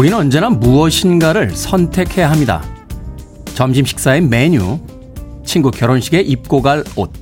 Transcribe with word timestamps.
우리는 0.00 0.16
언제나 0.16 0.48
무엇인가를 0.48 1.50
선택해야 1.50 2.30
합니다. 2.30 2.64
점심 3.54 3.84
식사의 3.84 4.22
메뉴, 4.22 4.78
친구 5.44 5.70
결혼식에 5.70 6.22
입고 6.22 6.62
갈 6.62 6.82
옷. 6.96 7.12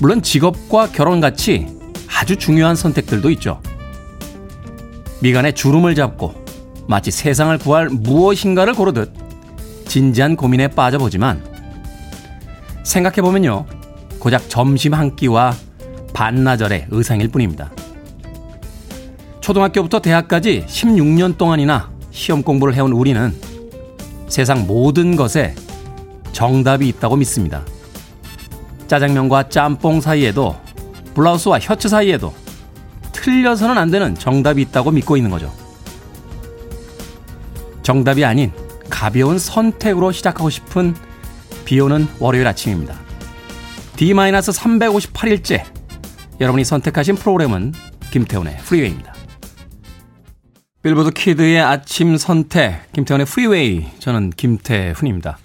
물론 0.00 0.20
직업과 0.20 0.88
결혼 0.88 1.20
같이 1.20 1.68
아주 2.08 2.34
중요한 2.34 2.74
선택들도 2.74 3.30
있죠. 3.30 3.62
미간에 5.22 5.52
주름을 5.52 5.94
잡고 5.94 6.34
마치 6.88 7.12
세상을 7.12 7.56
구할 7.58 7.88
무엇인가를 7.88 8.74
고르듯 8.74 9.12
진지한 9.86 10.34
고민에 10.34 10.66
빠져보지만 10.66 11.40
생각해보면요. 12.82 13.66
고작 14.18 14.50
점심 14.50 14.92
한 14.92 15.14
끼와 15.14 15.54
반나절의 16.14 16.88
의상일 16.90 17.28
뿐입니다. 17.28 17.70
초등학교부터 19.50 19.98
대학까지 19.98 20.64
16년 20.68 21.36
동안이나 21.36 21.90
시험 22.12 22.40
공부를 22.40 22.72
해온 22.74 22.92
우리는 22.92 23.34
세상 24.28 24.64
모든 24.64 25.16
것에 25.16 25.56
정답이 26.30 26.86
있다고 26.86 27.16
믿습니다. 27.16 27.64
짜장면과 28.86 29.48
짬뽕 29.48 30.00
사이에도 30.00 30.56
블라우스와 31.14 31.58
셔츠 31.58 31.88
사이에도 31.88 32.32
틀려서는 33.10 33.76
안 33.76 33.90
되는 33.90 34.14
정답이 34.14 34.62
있다고 34.62 34.92
믿고 34.92 35.16
있는 35.16 35.32
거죠. 35.32 35.52
정답이 37.82 38.24
아닌 38.24 38.52
가벼운 38.88 39.40
선택으로 39.40 40.12
시작하고 40.12 40.48
싶은 40.48 40.94
비 41.64 41.80
오는 41.80 42.06
월요일 42.20 42.46
아침입니다. 42.46 42.94
D-358일째 43.96 45.64
여러분이 46.40 46.64
선택하신 46.64 47.16
프로그램은 47.16 47.72
김태훈의 48.12 48.56
프리웨이입니다. 48.58 49.19
빌보드 50.82 51.10
kid의 51.10 51.60
아침 51.60 52.16
선택, 52.16 52.90
김태훈의 52.92 53.26
프리웨이. 53.26 53.86
저는 53.98 54.30
김태훈입니다. 54.30 55.36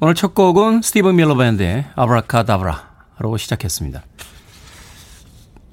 오늘 0.00 0.16
첫 0.16 0.34
곡은 0.34 0.82
스티브 0.82 1.14
밀러 1.14 1.36
밴드의 1.36 1.84
Abracadabra로 1.94 3.36
시작했습니다. 3.36 4.02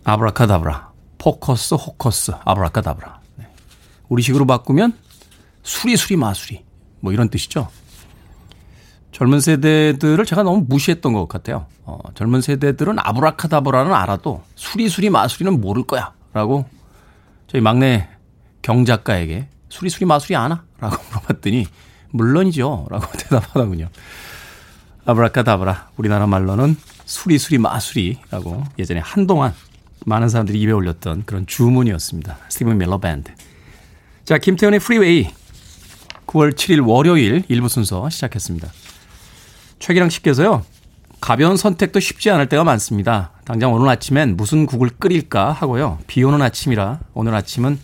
Abracadabra, 0.03 0.91
pocus, 1.17 1.73
hocus, 1.73 2.33
abracadabra. 2.45 3.21
네. 3.37 3.47
우리식으로 4.07 4.45
바꾸면 4.45 4.93
수리수리 5.63 6.15
마수리 6.15 6.63
뭐 6.99 7.11
이런 7.11 7.29
뜻이죠. 7.29 7.69
젊은 9.11 9.39
세대들을 9.39 10.23
제가 10.25 10.43
너무 10.43 10.63
무시했던 10.69 11.11
것 11.11 11.27
같아요. 11.27 11.65
어, 11.85 11.97
젊은 12.13 12.41
세대들은 12.41 12.97
abracadabra는 12.99 13.95
알아도 13.95 14.43
수리수리 14.53 15.09
마수리는 15.09 15.59
모를 15.59 15.81
거야. 15.81 16.13
라고 16.33 16.65
저희 17.47 17.61
막내 17.61 18.09
경작가에게 18.65 19.47
수리수리 19.69 20.05
마수리 20.07 20.35
아나? 20.35 20.63
라고 20.79 20.97
물어봤더니 21.09 21.67
물론이죠. 22.09 22.87
라고 22.89 23.05
대답하더군요. 23.17 23.89
아브라카다브라. 25.05 25.89
우리나라 25.97 26.25
말로는 26.25 26.75
수리수리 27.05 27.59
마수리라고 27.59 28.63
예전에 28.79 28.99
한동안 29.01 29.53
많은 30.07 30.29
사람들이 30.29 30.59
입에 30.61 30.71
올렸던 30.71 31.23
그런 31.27 31.45
주문이었습니다. 31.45 32.37
스티브 32.49 32.79
밀러 32.79 32.97
밴드. 32.97 33.31
자, 34.23 34.39
김태훈의 34.39 34.79
프리웨이 34.79 35.29
9월 36.25 36.55
7일 36.55 36.87
월요일 36.87 37.43
일부 37.47 37.69
순서 37.69 38.09
시작했습니다. 38.09 38.67
최기랑 39.77 40.09
씨께서요. 40.09 40.65
가벼운 41.21 41.55
선택도 41.55 41.99
쉽지 41.99 42.31
않을 42.31 42.49
때가 42.49 42.63
많습니다. 42.63 43.31
당장 43.45 43.73
오늘 43.73 43.87
아침엔 43.89 44.35
무슨 44.35 44.65
국을 44.65 44.89
끓일까 44.89 45.51
하고요. 45.51 45.99
비 46.07 46.23
오는 46.23 46.41
아침이라 46.41 47.01
오늘 47.13 47.35
아침은 47.35 47.77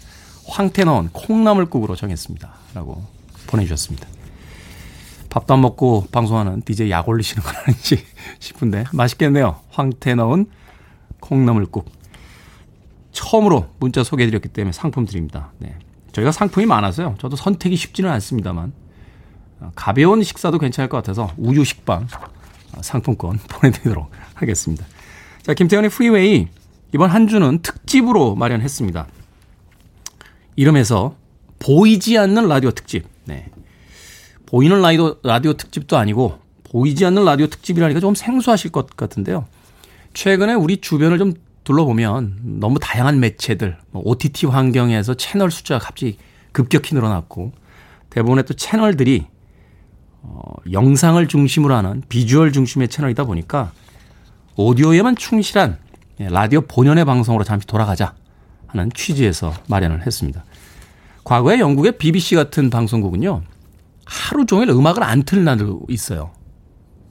황태 0.48 0.84
넣은 0.84 1.10
콩나물국으로 1.12 1.96
정했습니다. 1.96 2.52
라고 2.74 3.04
보내주셨습니다. 3.48 4.08
밥도 5.30 5.54
안 5.54 5.62
먹고 5.62 6.08
방송하는 6.12 6.62
DJ 6.62 6.92
약 6.92 7.08
올리시는 7.08 7.44
건 7.44 7.56
아닌지 7.66 8.06
싶은데 8.40 8.84
맛있겠네요. 8.94 9.60
황태 9.70 10.16
넣은 10.16 10.48
콩나물국. 11.20 11.90
처음으로 13.12 13.68
문자 13.80 14.04
소개해드렸기 14.04 14.50
때문에 14.50 14.72
상품 14.72 15.06
드립니다. 15.06 15.52
네. 15.60 15.76
저희가 16.12 16.32
상품이 16.32 16.66
많아서요. 16.66 17.16
저도 17.20 17.36
선택이 17.36 17.76
쉽지는 17.76 18.10
않습니다만 18.10 18.74
어, 19.62 19.72
가벼운 19.76 20.24
식사도 20.24 20.58
괜찮을 20.58 20.90
것 20.90 20.98
같아서 20.98 21.32
우유 21.38 21.64
식빵 21.64 22.08
어, 22.76 22.82
상품권 22.82 23.38
보내드리도록 23.50 24.12
하겠습니다. 24.34 24.86
자, 25.44 25.54
김태훈의 25.54 25.90
프리웨이 25.90 26.48
이번 26.94 27.10
한 27.10 27.28
주는 27.28 27.62
특집으로 27.62 28.36
마련했습니다. 28.36 29.08
이름에서 30.56 31.16
보이지 31.60 32.18
않는 32.18 32.48
라디오 32.48 32.72
특집. 32.72 33.06
네. 33.26 33.50
보이는 34.46 34.82
라디오, 34.82 35.16
라디오 35.24 35.54
특집도 35.54 35.98
아니고 35.98 36.40
보이지 36.64 37.06
않는 37.06 37.24
라디오 37.24 37.48
특집이라니까 37.48 38.00
좀 38.00 38.16
생소하실 38.16 38.72
것 38.72 38.96
같은데요. 38.96 39.46
최근에 40.14 40.54
우리 40.54 40.78
주변을 40.78 41.18
좀 41.18 41.34
둘러보면 41.64 42.60
너무 42.60 42.80
다양한 42.80 43.20
매체들, 43.20 43.78
OTT 43.94 44.48
뭐 44.48 44.56
환경에서 44.56 45.14
채널 45.14 45.52
숫자가 45.52 45.86
갑자기 45.86 46.18
급격히 46.52 46.96
늘어났고 46.96 47.54
대부분의 48.10 48.46
또 48.46 48.54
채널들이 48.54 49.26
어, 50.24 50.42
영상을 50.72 51.26
중심으로 51.28 51.74
하는 51.74 52.04
비주얼 52.10 52.52
중심의 52.52 52.90
채널이다 52.90 53.24
보니까 53.24 53.72
오디오에만 54.56 55.16
충실한 55.16 55.78
예, 56.20 56.28
라디오 56.30 56.62
본연의 56.62 57.06
방송으로 57.06 57.44
잠시 57.44 57.66
돌아가자 57.66 58.14
하는 58.72 58.90
취지에서 58.94 59.54
마련을 59.68 60.06
했습니다. 60.06 60.44
과거에 61.24 61.60
영국의 61.60 61.98
BBC 61.98 62.36
같은 62.36 62.70
방송국은요, 62.70 63.44
하루 64.06 64.46
종일 64.46 64.70
음악을 64.70 65.04
안 65.04 65.24
틀는 65.24 65.46
날도 65.46 65.82
있어요. 65.90 66.32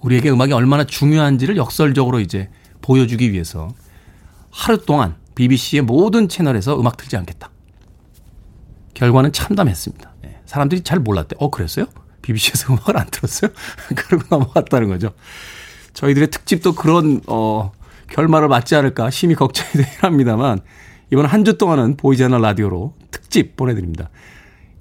우리에게 0.01 0.31
음악이 0.31 0.53
얼마나 0.53 0.85
중요한지를 0.85 1.57
역설적으로 1.57 2.21
이제 2.21 2.49
보여주기 2.81 3.33
위해서 3.33 3.69
하루 4.51 4.79
동안 4.85 5.17
BBC의 5.35 5.83
모든 5.83 6.29
채널에서 6.29 6.79
음악 6.81 6.97
틀지 6.97 7.17
않겠다. 7.17 7.51
결과는 8.95 9.33
참담했습니다. 9.33 10.15
예, 10.25 10.41
사람들이 10.47 10.83
잘 10.83 10.99
몰랐대. 10.99 11.37
어, 11.39 11.51
그랬어요? 11.51 11.87
BBC에서 12.23 12.73
음악을 12.73 12.97
안 12.99 13.07
틀었어요? 13.11 13.51
그러고 13.95 14.25
넘어갔다는 14.31 14.89
거죠. 14.89 15.13
저희들의 15.93 16.31
특집도 16.31 16.75
그런, 16.75 17.21
어, 17.27 17.73
결말을 18.09 18.49
맞지 18.49 18.75
않을까 18.75 19.11
심히 19.11 19.35
걱정이 19.35 19.71
되긴 19.73 19.93
합니다만, 20.01 20.61
이번 21.13 21.27
한 21.27 21.45
주 21.45 21.59
동안은 21.59 21.97
보이지 21.97 22.25
않는 22.25 22.41
라디오로 22.41 22.95
특집 23.11 23.57
보내드립니다. 23.57 24.11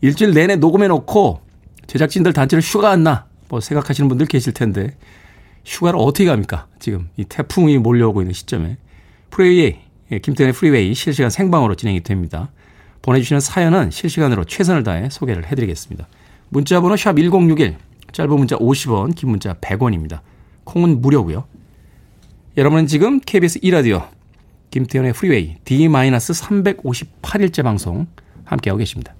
일주일 0.01 0.34
내내 0.34 0.56
녹음해 0.57 0.88
놓고 0.88 1.41
제작진들 1.88 2.34
단체로 2.34 2.62
휴가 2.62 2.91
갔나. 2.92 3.25
뭐 3.50 3.59
생각하시는 3.59 4.07
분들 4.09 4.28
계실 4.28 4.53
텐데, 4.53 4.95
휴가를 5.66 6.00
어떻게 6.00 6.25
갑니까? 6.25 6.67
지금 6.78 7.09
이 7.17 7.25
태풍이 7.25 7.78
몰려오고 7.79 8.22
있는 8.22 8.34
시점에. 8.34 8.78
프리웨이, 9.31 9.78
예, 10.11 10.20
김태훈의 10.20 10.53
프리웨이 10.53 10.93
실시간 10.93 11.31
생방으로 11.31 11.73
진행이 11.76 12.02
됩니다. 12.02 12.52
보내주시는 13.02 13.40
사연은 13.40 13.90
실시간으로 13.91 14.43
최선을 14.43 14.84
다해 14.84 15.09
소개를 15.09 15.47
해드리겠습니다. 15.47 16.08
문자번호 16.49 16.96
샵 16.96 17.16
1061, 17.17 17.78
짧은 18.11 18.35
문자 18.37 18.55
50원, 18.58 19.16
긴 19.16 19.29
문자 19.29 19.53
100원입니다. 19.55 20.20
콩은 20.66 21.02
무료고요. 21.02 21.46
여러분은 22.58 22.87
지금 22.87 23.20
KBS 23.20 23.59
2라디오 23.61 24.08
김태훈의 24.72 25.14
프리웨이 25.14 25.58
D-358일째 25.66 27.64
방송 27.64 28.08
함께하고 28.46 28.78
계십니다. 28.78 29.16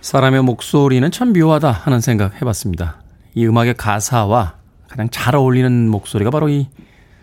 사람의 0.00 0.42
목소리는 0.42 1.10
참 1.10 1.32
묘하다 1.32 1.70
하는 1.70 2.00
생각 2.00 2.40
해봤습니다. 2.40 3.00
이 3.34 3.46
음악의 3.46 3.74
가사와 3.74 4.56
가장 4.88 5.08
잘 5.10 5.34
어울리는 5.34 5.88
목소리가 5.88 6.30
바로 6.30 6.48
이 6.48 6.68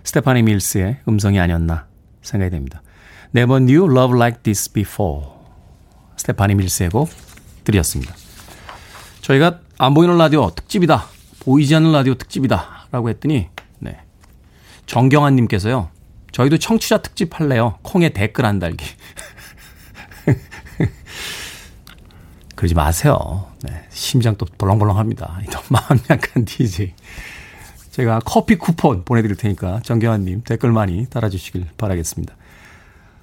스테파니 0.04 0.44
밀스의 0.44 0.98
음성이 1.08 1.40
아니었나 1.40 1.88
생각이 2.22 2.52
됩니다. 2.52 2.82
Never 3.36 3.64
knew 3.64 3.86
love 3.90 4.18
like 4.18 4.44
this 4.44 4.72
before. 4.72 5.28
스테파니 6.18 6.56
밀스의 6.56 6.90
곡 6.90 7.10
드렸습니다. 7.64 8.14
저희가 9.22 9.60
안 9.78 9.94
보이는 9.94 10.18
라디오 10.18 10.50
특집이다. 10.52 11.06
보이지 11.40 11.76
않는 11.76 11.92
라디오 11.92 12.14
특집이다. 12.16 12.88
라고 12.92 13.10
했더니, 13.10 13.50
네. 13.80 13.98
정경환 14.86 15.36
님께서요. 15.36 15.90
저희도 16.33 16.57
청취자 16.57 16.97
특집 16.97 17.39
할래요. 17.39 17.75
콩에 17.83 18.09
댓글 18.09 18.45
안 18.45 18.59
달기. 18.59 18.85
그러지 22.56 22.74
마세요. 22.74 23.47
네. 23.62 23.85
심장 23.89 24.35
또 24.35 24.45
벌렁벌렁 24.57 24.97
합니다. 24.97 25.39
너무 25.51 25.63
마음 25.69 26.00
약한 26.09 26.44
DJ. 26.44 26.94
제가 27.91 28.19
커피 28.25 28.56
쿠폰 28.56 29.06
보내드릴 29.06 29.38
테니까 29.38 29.81
정경환님 29.83 30.41
댓글 30.44 30.71
많이 30.71 31.06
달아주시길 31.07 31.68
바라겠습니다. 31.77 32.35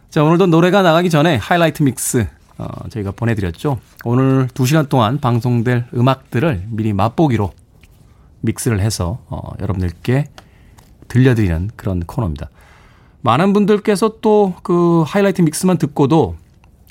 자, 0.08 0.22
오늘도 0.22 0.46
노래가 0.46 0.82
나가기 0.82 1.10
전에 1.10 1.34
하이라이트 1.34 1.82
믹스 1.82 2.28
어, 2.58 2.88
저희가 2.90 3.10
보내드렸죠. 3.10 3.80
오늘 4.04 4.46
2시간 4.48 4.88
동안 4.88 5.18
방송될 5.18 5.86
음악들을 5.94 6.66
미리 6.68 6.92
맛보기로 6.92 7.52
믹스를 8.42 8.80
해서 8.80 9.24
어, 9.28 9.52
여러분들께 9.60 10.28
들려드리는 11.08 11.70
그런 11.74 12.00
코너입니다. 12.00 12.50
많은 13.22 13.52
분들께서 13.52 14.20
또 14.20 14.54
그 14.62 15.02
하이라이트 15.06 15.42
믹스만 15.42 15.78
듣고도 15.78 16.36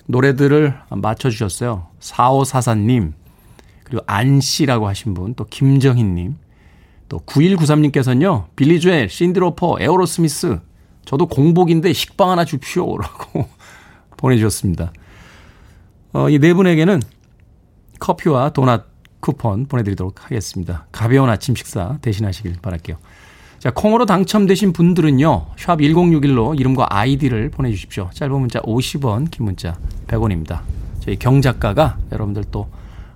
노래들을 0.08 0.76
맞춰주셨어요. 0.90 1.88
4544님, 2.00 3.14
그리고 3.84 4.04
안씨라고 4.08 4.88
하신 4.88 5.14
분, 5.14 5.34
또 5.36 5.46
김정희님, 5.46 6.36
또 7.10 7.20
9193님께서는요, 7.20 8.46
빌리 8.56 8.80
조엘, 8.80 9.10
신디로퍼, 9.10 9.78
에어로스미스, 9.80 10.60
저도 11.06 11.26
공복인데 11.28 11.92
식빵 11.94 12.30
하나 12.32 12.46
줍시오. 12.46 12.98
라고 12.98 13.48
보내주셨습니다. 14.18 14.92
어, 16.14 16.30
이 16.30 16.40
네 16.40 16.54
분에게는 16.54 17.02
커피와 18.00 18.50
도넛 18.52 18.86
쿠폰 19.20 19.66
보내드리도록 19.66 20.24
하겠습니다. 20.26 20.86
가벼운 20.92 21.30
아침 21.30 21.56
식사 21.56 21.98
대신하시길 22.02 22.58
바랄게요. 22.62 22.98
자, 23.60 23.72
콩으로 23.72 24.06
당첨되신 24.06 24.72
분들은요, 24.72 25.48
샵 25.58 25.80
1061로 25.80 26.58
이름과 26.58 26.88
아이디를 26.90 27.52
보내 27.52 27.70
주십시오. 27.72 28.10
짧은 28.14 28.40
문자 28.40 28.62
50원, 28.62 29.30
긴 29.30 29.46
문자 29.46 29.78
100원입니다. 30.08 30.62
저희 31.02 31.20
경작가가 31.20 31.98
여러분들 32.14 32.46
또 32.52 32.70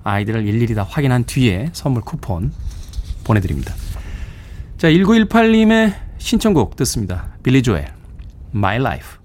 아이디를 0.04 0.46
일일이 0.46 0.76
다 0.76 0.84
확인한 0.84 1.24
뒤에 1.24 1.70
선물 1.72 2.02
쿠폰 2.02 2.52
보내 3.24 3.40
드립니다. 3.40 3.74
자, 4.78 4.90
1918님의 4.90 5.94
신청곡 6.18 6.76
듣습니다. 6.76 7.30
빌리 7.42 7.64
조엘, 7.64 7.88
My 8.54 8.76
Life. 8.76 9.24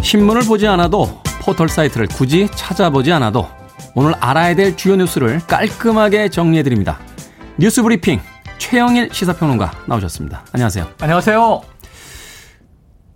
신문을 0.00 0.42
보지 0.42 0.68
않아도 0.68 1.22
포털 1.44 1.68
사이트를 1.68 2.06
굳이 2.06 2.48
찾아보지 2.54 3.10
않아도 3.12 3.48
오늘 3.96 4.14
알아야 4.20 4.54
될 4.54 4.76
주요 4.76 4.94
뉴스를 4.94 5.40
깔끔하게 5.40 6.28
정리해드립니다. 6.28 7.00
뉴스 7.58 7.82
브리핑 7.82 8.20
최영일 8.58 9.08
시사평론가 9.12 9.72
나오셨습니다. 9.88 10.44
안녕하세요. 10.52 10.88
안녕하세요. 11.00 11.62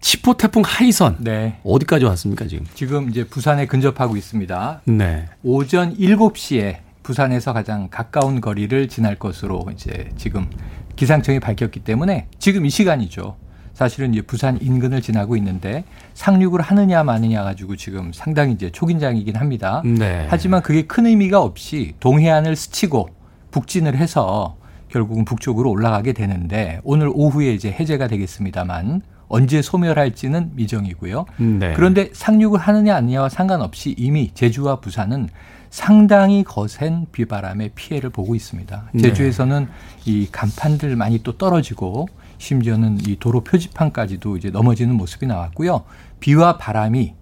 치포 0.00 0.34
태풍 0.34 0.62
하이선. 0.66 1.18
네. 1.20 1.60
어디까지 1.64 2.04
왔습니까, 2.04 2.46
지금? 2.48 2.66
지금 2.74 3.10
이제 3.10 3.24
부산에 3.24 3.66
근접하고 3.66 4.16
있습니다. 4.16 4.82
네. 4.84 5.26
오전 5.44 5.96
7시에 5.96 6.78
부산에서 7.04 7.52
가장 7.52 7.88
가까운 7.88 8.40
거리를 8.40 8.88
지날 8.88 9.14
것으로 9.14 9.64
이제 9.72 10.10
지금 10.16 10.50
기상청이 10.96 11.38
밝혔기 11.38 11.80
때문에 11.80 12.26
지금 12.40 12.66
이 12.66 12.70
시간이죠. 12.70 13.36
사실은 13.76 14.14
이제 14.14 14.22
부산 14.22 14.58
인근을 14.58 15.02
지나고 15.02 15.36
있는데 15.36 15.84
상륙을 16.14 16.62
하느냐 16.62 17.04
마느냐 17.04 17.42
가지고 17.44 17.76
지금 17.76 18.10
상당히 18.14 18.54
이제 18.54 18.70
초긴장이긴 18.70 19.36
합니다. 19.36 19.82
네. 19.84 20.26
하지만 20.30 20.62
그게 20.62 20.86
큰 20.86 21.04
의미가 21.04 21.42
없이 21.42 21.92
동해안을 22.00 22.56
스치고 22.56 23.10
북진을 23.50 23.94
해서 23.94 24.56
결국은 24.88 25.26
북쪽으로 25.26 25.68
올라가게 25.70 26.14
되는데 26.14 26.80
오늘 26.84 27.10
오후에 27.12 27.52
이제 27.52 27.70
해제가 27.70 28.08
되겠습니다만 28.08 29.02
언제 29.28 29.60
소멸할지는 29.60 30.52
미정이고요. 30.54 31.26
네. 31.36 31.74
그런데 31.74 32.08
상륙을 32.14 32.58
하느냐 32.58 32.96
아니냐와 32.96 33.28
상관없이 33.28 33.94
이미 33.98 34.30
제주와 34.32 34.80
부산은 34.80 35.28
상당히 35.68 36.44
거센 36.44 37.04
비바람의 37.12 37.72
피해를 37.74 38.08
보고 38.08 38.34
있습니다. 38.34 38.90
네. 38.94 39.02
제주에서는 39.02 39.66
네. 39.66 40.10
이 40.10 40.28
간판들 40.32 40.96
많이 40.96 41.22
또 41.22 41.36
떨어지고 41.36 42.08
심지어는 42.38 42.98
이 43.06 43.16
도로 43.18 43.42
표지판까지도 43.42 44.36
이제 44.36 44.50
넘어지는 44.50 44.94
모습이 44.96 45.26
나왔고요. 45.26 45.84
비와 46.20 46.58
바람이 46.58 47.14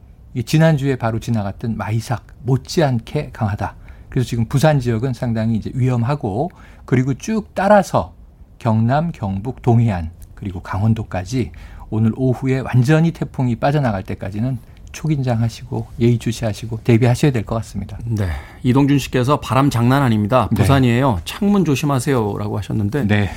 지난주에 0.44 0.96
바로 0.96 1.20
지나갔던 1.20 1.76
마이삭 1.76 2.26
못지않게 2.42 3.30
강하다. 3.32 3.76
그래서 4.08 4.28
지금 4.28 4.46
부산 4.46 4.80
지역은 4.80 5.12
상당히 5.12 5.56
이제 5.56 5.70
위험하고 5.74 6.50
그리고 6.84 7.14
쭉 7.14 7.50
따라서 7.54 8.14
경남, 8.58 9.12
경북, 9.12 9.62
동해안 9.62 10.10
그리고 10.34 10.60
강원도까지 10.60 11.52
오늘 11.90 12.12
오후에 12.16 12.60
완전히 12.60 13.12
태풍이 13.12 13.56
빠져나갈 13.56 14.02
때까지는 14.02 14.58
초긴장하시고 14.92 15.86
예의주시하시고 16.00 16.80
대비하셔야 16.84 17.32
될 17.32 17.44
것 17.44 17.56
같습니다. 17.56 17.98
네. 18.04 18.28
이동준 18.62 18.98
씨께서 18.98 19.40
바람 19.40 19.68
장난 19.70 20.02
아닙니다. 20.02 20.48
네. 20.52 20.56
부산이에요. 20.62 21.14
네. 21.16 21.20
창문 21.24 21.64
조심하세요라고 21.64 22.58
하셨는데 22.58 23.06
네. 23.06 23.30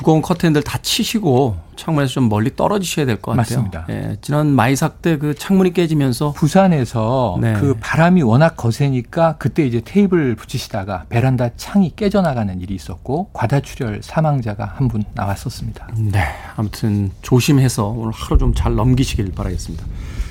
두꺼운 0.00 0.22
커튼들 0.22 0.62
다 0.62 0.78
치시고 0.80 1.58
창문에서 1.76 2.10
좀 2.14 2.30
멀리 2.30 2.56
떨어지셔야 2.56 3.04
될 3.04 3.16
것 3.20 3.32
같아요. 3.36 3.58
맞습니다. 3.58 3.84
예, 3.90 4.16
지난 4.22 4.46
마이삭 4.46 5.02
때 5.02 5.18
그 5.18 5.34
창문이 5.34 5.74
깨지면서 5.74 6.32
부산에서 6.32 7.36
네. 7.38 7.52
그 7.52 7.74
바람이 7.78 8.22
워낙 8.22 8.56
거세니까 8.56 9.36
그때 9.38 9.66
이제 9.66 9.82
테이블 9.84 10.36
붙이시다가 10.36 11.04
베란다 11.10 11.50
창이 11.58 11.92
깨져나가는 11.96 12.58
일이 12.60 12.74
있었고 12.74 13.28
과다출혈 13.34 14.00
사망자가 14.02 14.72
한 14.76 14.88
분 14.88 15.04
나왔었습니다. 15.12 15.88
네, 15.98 16.24
아무튼 16.56 17.10
조심해서 17.20 17.88
오늘 17.88 18.12
하루 18.14 18.38
좀 18.38 18.54
잘 18.54 18.74
넘기시길 18.74 19.32
바라겠습니다. 19.32 19.84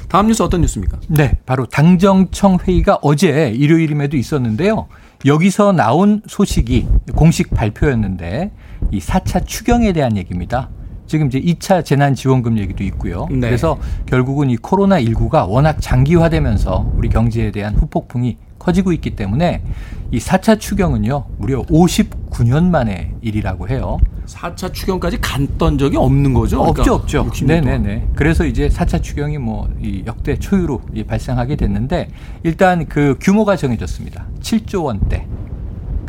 다음 0.08 0.28
뉴스 0.28 0.42
어떤 0.42 0.62
뉴스입니까? 0.62 0.98
네, 1.10 1.38
바로 1.46 1.68
당정청 1.68 2.58
회의가 2.68 2.98
어제 3.04 3.52
일요일임에도 3.56 4.18
있었는데요. 4.18 4.88
여기서 5.26 5.74
나온 5.74 6.24
소식이 6.28 6.88
공식 7.16 7.52
발표였는데 7.52 8.52
이 8.92 9.00
4차 9.00 9.46
추경에 9.46 9.94
대한 9.94 10.18
얘기입니다. 10.18 10.70
지금 11.08 11.28
이제 11.28 11.40
2차 11.42 11.84
재난지원금 11.84 12.58
얘기도 12.60 12.84
있고요. 12.84 13.28
네. 13.32 13.40
그래서 13.40 13.80
결국은 14.06 14.50
이 14.52 14.58
코로나19가 14.58 15.50
워낙 15.50 15.78
장기화되면서 15.82 16.92
우리 16.96 17.10
경제에 17.10 17.52
대한 17.52 17.74
후폭풍이 17.76 18.38
커지고 18.60 18.92
있기 18.92 19.16
때문에 19.16 19.64
이 20.12 20.20
4차 20.20 20.60
추경은요, 20.60 21.26
무려 21.38 21.62
59년 21.64 22.66
만의 22.70 23.14
일이라고 23.22 23.70
해요. 23.70 23.98
4차 24.28 24.72
추경까지 24.74 25.20
갔던 25.22 25.78
적이 25.80 25.98
없는 25.98 26.34
거죠? 26.34 26.60
그러니까 26.60 26.94
없죠, 26.94 27.22
없죠. 27.22 27.46
네네네. 27.46 28.10
그래서 28.16 28.46
이제 28.46 28.68
4차 28.68 29.02
추경이 29.02 29.38
뭐 29.40 29.68
이 29.82 30.04
역대 30.06 30.38
초유로 30.38 30.82
발생하게 31.08 31.56
됐는데 31.56 32.10
일단 32.44 32.86
그 32.88 33.18
규모가 33.20 33.56
정해졌습니다. 33.56 34.28
7조 34.42 34.84
원대. 34.84 35.26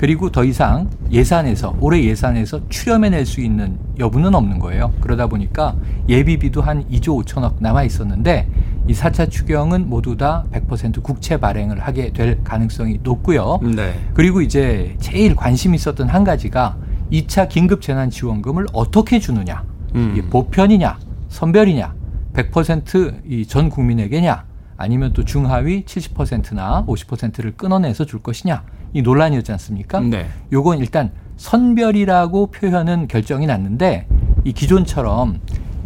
그리고 0.01 0.31
더 0.31 0.45
이상 0.45 0.89
예산에서 1.11 1.77
올해 1.79 2.03
예산에서 2.03 2.67
출연해낼 2.71 3.27
수 3.27 3.43
있는 3.43 3.79
여부는 3.99 4.35
없는 4.35 4.59
거예요. 4.59 4.95
그러다 4.99 5.27
보니까 5.27 5.77
예비비도 6.09 6.63
한 6.63 6.89
2조 6.89 7.23
5천억 7.23 7.57
남아 7.61 7.83
있었는데 7.83 8.49
이 8.89 8.95
4차 8.95 9.31
추경은 9.31 9.91
모두 9.91 10.17
다 10.17 10.47
100% 10.53 11.03
국채 11.03 11.37
발행을 11.37 11.81
하게 11.81 12.15
될 12.15 12.43
가능성이 12.43 13.01
높고요. 13.03 13.61
네. 13.77 13.93
그리고 14.15 14.41
이제 14.41 14.97
제일 15.01 15.37
관심 15.37 15.75
있었던 15.75 16.09
한 16.09 16.25
가지가 16.25 16.79
2차 17.13 17.51
긴급 17.51 17.83
재난 17.83 18.09
지원금을 18.09 18.69
어떻게 18.73 19.19
주느냐. 19.21 19.63
음. 19.97 20.15
이게 20.17 20.27
보편이냐, 20.27 20.99
선별이냐, 21.29 21.95
100%이 22.33 23.45
전 23.45 23.69
국민에게냐, 23.69 24.47
아니면 24.79 25.13
또 25.13 25.27
중하위 25.27 25.85
70%나 25.85 26.87
50%를 26.87 27.53
끊어내서 27.59 28.07
줄 28.07 28.21
것이냐. 28.21 28.65
이 28.93 29.03
논란이었지 29.03 29.53
않습니까? 29.53 30.01
네. 30.01 30.29
요건 30.53 30.79
일단 30.79 31.11
선별이라고 31.37 32.49
표현은 32.49 33.09
결정이 33.09 33.47
났는데 33.47 34.07
이 34.45 34.53
기존처럼 34.53 35.41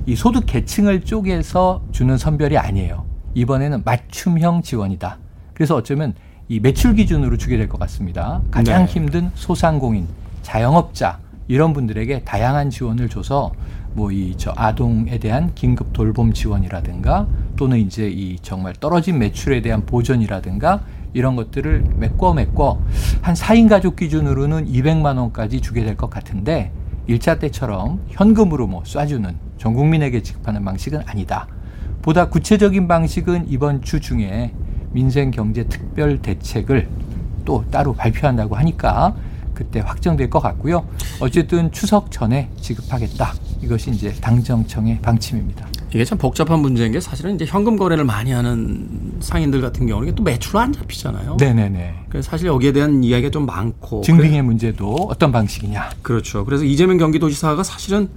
이 0.07 0.17
소득 0.17 0.47
계층을 0.47 1.03
쪼개서 1.03 1.83
주는 1.93 2.17
선별이 2.17 2.59
아니에요. 2.59 3.05
이번에는 3.35 3.83
맞춤형 3.85 4.63
지원이다. 4.63 5.19
그래서 5.55 5.77
어쩌면 5.77 6.15
이 6.49 6.61
매출 6.61 6.95
기준으로 6.95 7.37
주게 7.37 7.57
될 7.57 7.69
것 7.69 7.79
같습니다. 7.81 8.43
가장 8.51 8.85
네. 8.87 8.93
힘든 8.93 9.31
소상공인, 9.35 10.07
자영업자 10.43 11.19
이런 11.49 11.73
분들에게 11.73 12.23
다양한 12.25 12.71
지원을 12.71 13.09
줘서 13.09 13.53
뭐 13.95 14.11
이 14.13 14.35
저 14.37 14.53
아동에 14.57 15.19
대한 15.19 15.53
긴급 15.55 15.93
돌봄 15.93 16.33
지원이라든가 16.33 17.27
또는 17.57 17.79
이제 17.79 18.09
이 18.09 18.37
정말 18.43 18.73
떨어진 18.75 19.19
매출에 19.19 19.63
대한 19.63 19.87
보전이라든가 19.87 20.81
이런 21.15 21.37
것들을 21.37 21.85
메꿔 21.97 22.35
메꿔 22.35 22.79
한 23.23 23.35
4인 23.35 23.69
가족 23.69 23.97
기준으로는 23.97 24.67
200만 24.67 25.17
원까지 25.17 25.61
주게 25.61 25.83
될 25.85 25.95
것 25.97 26.11
같은데 26.11 26.73
1차 27.09 27.39
때처럼 27.39 28.01
현금으로 28.09 28.67
뭐 28.67 28.83
쏴주는 28.83 29.33
전 29.59 29.75
국민에게 29.75 30.23
지급하는 30.23 30.65
방식은 30.65 31.03
아니다. 31.07 31.47
보다 32.03 32.29
구체적인 32.29 32.89
방식은 32.89 33.47
이번 33.49 33.81
주 33.83 34.01
중에 34.01 34.53
민생 34.93 35.31
경제 35.31 35.65
특별 35.65 36.21
대책을 36.21 36.89
또 37.45 37.65
따로 37.71 37.93
발표한다고 37.95 38.57
하니까 38.57 39.15
그때 39.55 39.81
확정될 39.81 40.31
것 40.31 40.41
같고요. 40.41 40.85
어쨌든 41.21 41.71
추석 41.71 42.11
전에 42.11 42.51
지급하겠다. 42.61 43.33
이것이 43.63 43.91
이제 43.91 44.13
당정청의 44.21 44.99
방침입니다. 45.01 45.67
이게 45.95 46.05
참 46.05 46.19
복잡한 46.19 46.59
문제인 46.59 46.91
게 46.91 46.99
사실은 46.99 47.37
이제 47.37 47.45
현금 47.45 47.77
거래를 47.77 48.05
많이 48.05 48.33
하는 48.33 49.13
상인들 49.21 49.61
같은 49.61 49.87
경우는 49.87 50.17
또 50.17 50.25
매출 50.25 50.57
안 50.57 50.73
잡히잖아요. 50.73 51.37
네네네. 51.39 52.07
그래서 52.09 52.29
사실 52.29 52.49
여기에 52.49 52.73
대한 52.73 53.05
이야기가 53.05 53.31
좀 53.31 53.47
많고 53.47 54.03
증빙의 54.03 54.31
그래. 54.33 54.43
문제도 54.43 54.93
어떤 55.09 55.31
방식이냐. 55.31 55.91
그렇죠. 56.03 56.45
그래서 56.45 56.65
이재명 56.65 56.99
경기도지사가 56.99 57.63
사실은 57.63 58.09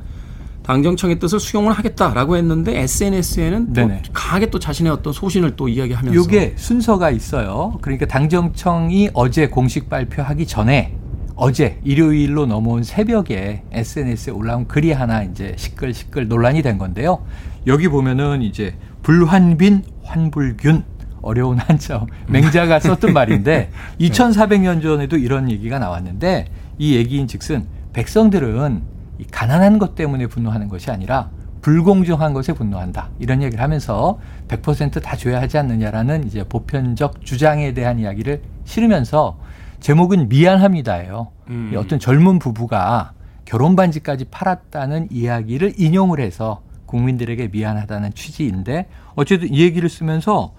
당정청의 0.64 1.20
뜻을 1.20 1.40
수용을 1.40 1.72
하겠다라고 1.74 2.36
했는데 2.36 2.80
SNS에는 2.80 3.74
또 3.74 3.90
강하게 4.12 4.50
또 4.50 4.58
자신의 4.58 4.92
어떤 4.92 5.14
소신을 5.14 5.56
또 5.56 5.70
이야기하면서 5.70 6.20
이게 6.20 6.54
순서가 6.58 7.12
있어요. 7.12 7.78
그러니까 7.82 8.08
당정청이 8.08 9.12
어제 9.14 9.48
공식 9.48 9.88
발표하기 9.88 10.48
전에 10.48 10.98
어제 11.36 11.80
일요일로 11.84 12.48
넘어온 12.48 12.82
새벽에 12.82 13.62
SNS에 13.72 14.34
올라온 14.34 14.68
글이 14.68 14.92
하나 14.92 15.22
이제 15.22 15.54
시끌시끌 15.56 16.28
논란이 16.28 16.64
된 16.64 16.80
건데요. 16.80 17.24
여기 17.68 17.90
보면은 17.90 18.42
이제 18.42 18.76
불환빈 19.04 19.84
환불균 20.04 20.84
어려운 21.22 21.58
한자 21.58 22.06
맹자가 22.28 22.80
썼던 22.82 23.14
말인데 23.14 23.70
2400년 24.00 24.82
전에도 24.82 25.18
이런 25.18 25.52
얘기가 25.52 25.78
나왔는데 25.78 26.48
이 26.78 26.96
얘기인 26.96 27.28
즉슨 27.28 27.66
백성들은 27.94 28.82
가난한 29.32 29.80
것 29.80 29.96
때문에 29.96 30.28
분노하는 30.28 30.70
것이 30.70 30.92
아니라 30.92 31.30
불공정한 31.62 32.34
것에 32.34 32.54
분노한다. 32.54 33.10
이런 33.20 33.42
얘기를 33.42 33.62
하면서 33.62 34.20
100%다 34.48 35.18
줘야 35.18 35.42
하지 35.42 35.58
않느냐라는 35.58 36.26
이제 36.26 36.44
보편적 36.48 37.26
주장에 37.26 37.74
대한 37.74 38.00
이야기를 38.00 38.42
실으면서 38.64 39.38
제목은 39.82 40.30
미안합니다예요. 40.30 41.28
음. 41.50 41.74
어떤 41.76 42.00
젊은 42.00 42.40
부부가 42.40 43.12
결혼 43.44 43.76
반지까지 43.76 44.26
팔았다는 44.26 45.10
이야기를 45.12 45.74
인용을 45.78 46.22
해서 46.22 46.62
국민들에게 46.88 47.50
미안하다는 47.50 48.14
취지인데 48.16 48.88
어쨌든 49.16 49.54
이 49.54 49.62
얘기를 49.62 49.88
쓰면서 49.88 50.54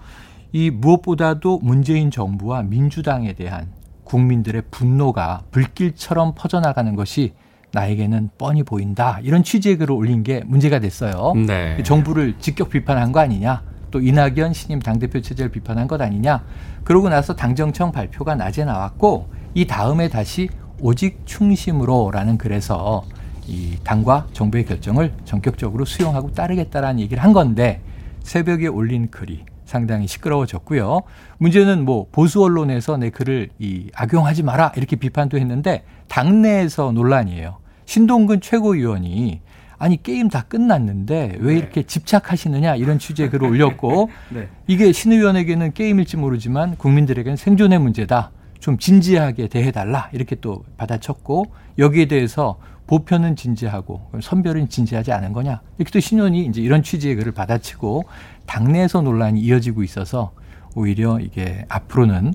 이 0.53 0.69
무엇보다도 0.69 1.59
문재인 1.61 2.09
정부와 2.09 2.63
민주당에 2.63 3.33
대한 3.33 3.67
국민들의 4.05 4.63
분노가 4.71 5.41
불길처럼 5.51 6.33
퍼져나가는 6.35 6.95
것이 6.95 7.33
나에게는 7.71 8.31
뻔히 8.37 8.63
보인다. 8.63 9.19
이런 9.21 9.43
취지의 9.43 9.77
글을 9.77 9.93
올린 9.93 10.23
게 10.23 10.41
문제가 10.45 10.79
됐어요. 10.79 11.33
네. 11.35 11.83
정부를 11.83 12.35
직격 12.39 12.69
비판한 12.69 13.11
거 13.11 13.19
아니냐. 13.19 13.61
또 13.91 13.99
이낙연 13.99 14.53
신임 14.53 14.79
당대표 14.79 15.21
체제를 15.21 15.51
비판한 15.51 15.87
것 15.87 16.01
아니냐. 16.01 16.43
그러고 16.83 17.09
나서 17.09 17.35
당정청 17.35 17.91
발표가 17.91 18.35
낮에 18.35 18.65
나왔고 18.65 19.29
이 19.53 19.67
다음에 19.67 20.09
다시 20.09 20.49
오직 20.79 21.21
충심으로라는 21.25 22.37
글에서 22.37 23.03
이 23.49 23.77
당과 23.83 24.27
정부의 24.31 24.65
결정을 24.65 25.11
전격적으로 25.25 25.83
수용하고 25.83 26.31
따르겠다라는 26.33 26.99
얘기를 27.01 27.23
한 27.23 27.33
건데 27.33 27.81
새벽에 28.21 28.67
올린 28.67 29.09
글이 29.09 29.43
상당히 29.65 30.07
시끄러워졌고요. 30.07 31.01
문제는 31.37 31.85
뭐 31.85 32.07
보수 32.11 32.43
언론에서 32.43 32.97
내 32.97 33.09
글을 33.09 33.49
이 33.59 33.89
악용하지 33.93 34.43
마라 34.43 34.71
이렇게 34.75 34.95
비판도 34.95 35.37
했는데 35.37 35.83
당내에서 36.07 36.91
논란이에요. 36.91 37.57
신동근 37.85 38.41
최고위원이 38.41 39.41
아니 39.79 40.03
게임 40.03 40.27
다 40.27 40.43
끝났는데 40.43 41.37
왜 41.39 41.53
네. 41.53 41.59
이렇게 41.59 41.83
집착하시느냐 41.83 42.75
이런 42.75 42.99
취지의 42.99 43.29
글을 43.29 43.47
올렸고 43.47 44.09
네. 44.29 44.47
이게 44.67 44.91
신 44.91 45.11
의원에게는 45.11 45.73
게임일지 45.73 46.17
모르지만 46.17 46.75
국민들에게는 46.75 47.37
생존의 47.37 47.79
문제다. 47.79 48.31
좀 48.59 48.77
진지하게 48.77 49.47
대해달라 49.47 50.09
이렇게 50.11 50.35
또 50.35 50.65
받아쳤고 50.77 51.45
여기에 51.77 52.07
대해서 52.07 52.59
보편은 52.89 53.35
진지하고 53.35 54.09
선별은 54.19 54.67
진지하지 54.67 55.11
않은 55.11 55.31
거냐 55.31 55.61
이렇게 55.77 55.91
또 55.91 55.99
신원이 55.99 56.47
이제 56.47 56.59
이런 56.59 56.81
취지의 56.81 57.17
글을 57.17 57.33
받아치고 57.33 58.05
당내에서 58.47 59.03
논란이 59.03 59.39
이어지고 59.41 59.83
있어서 59.83 60.31
오히려 60.73 61.19
이게 61.19 61.65
앞으로는 61.69 62.33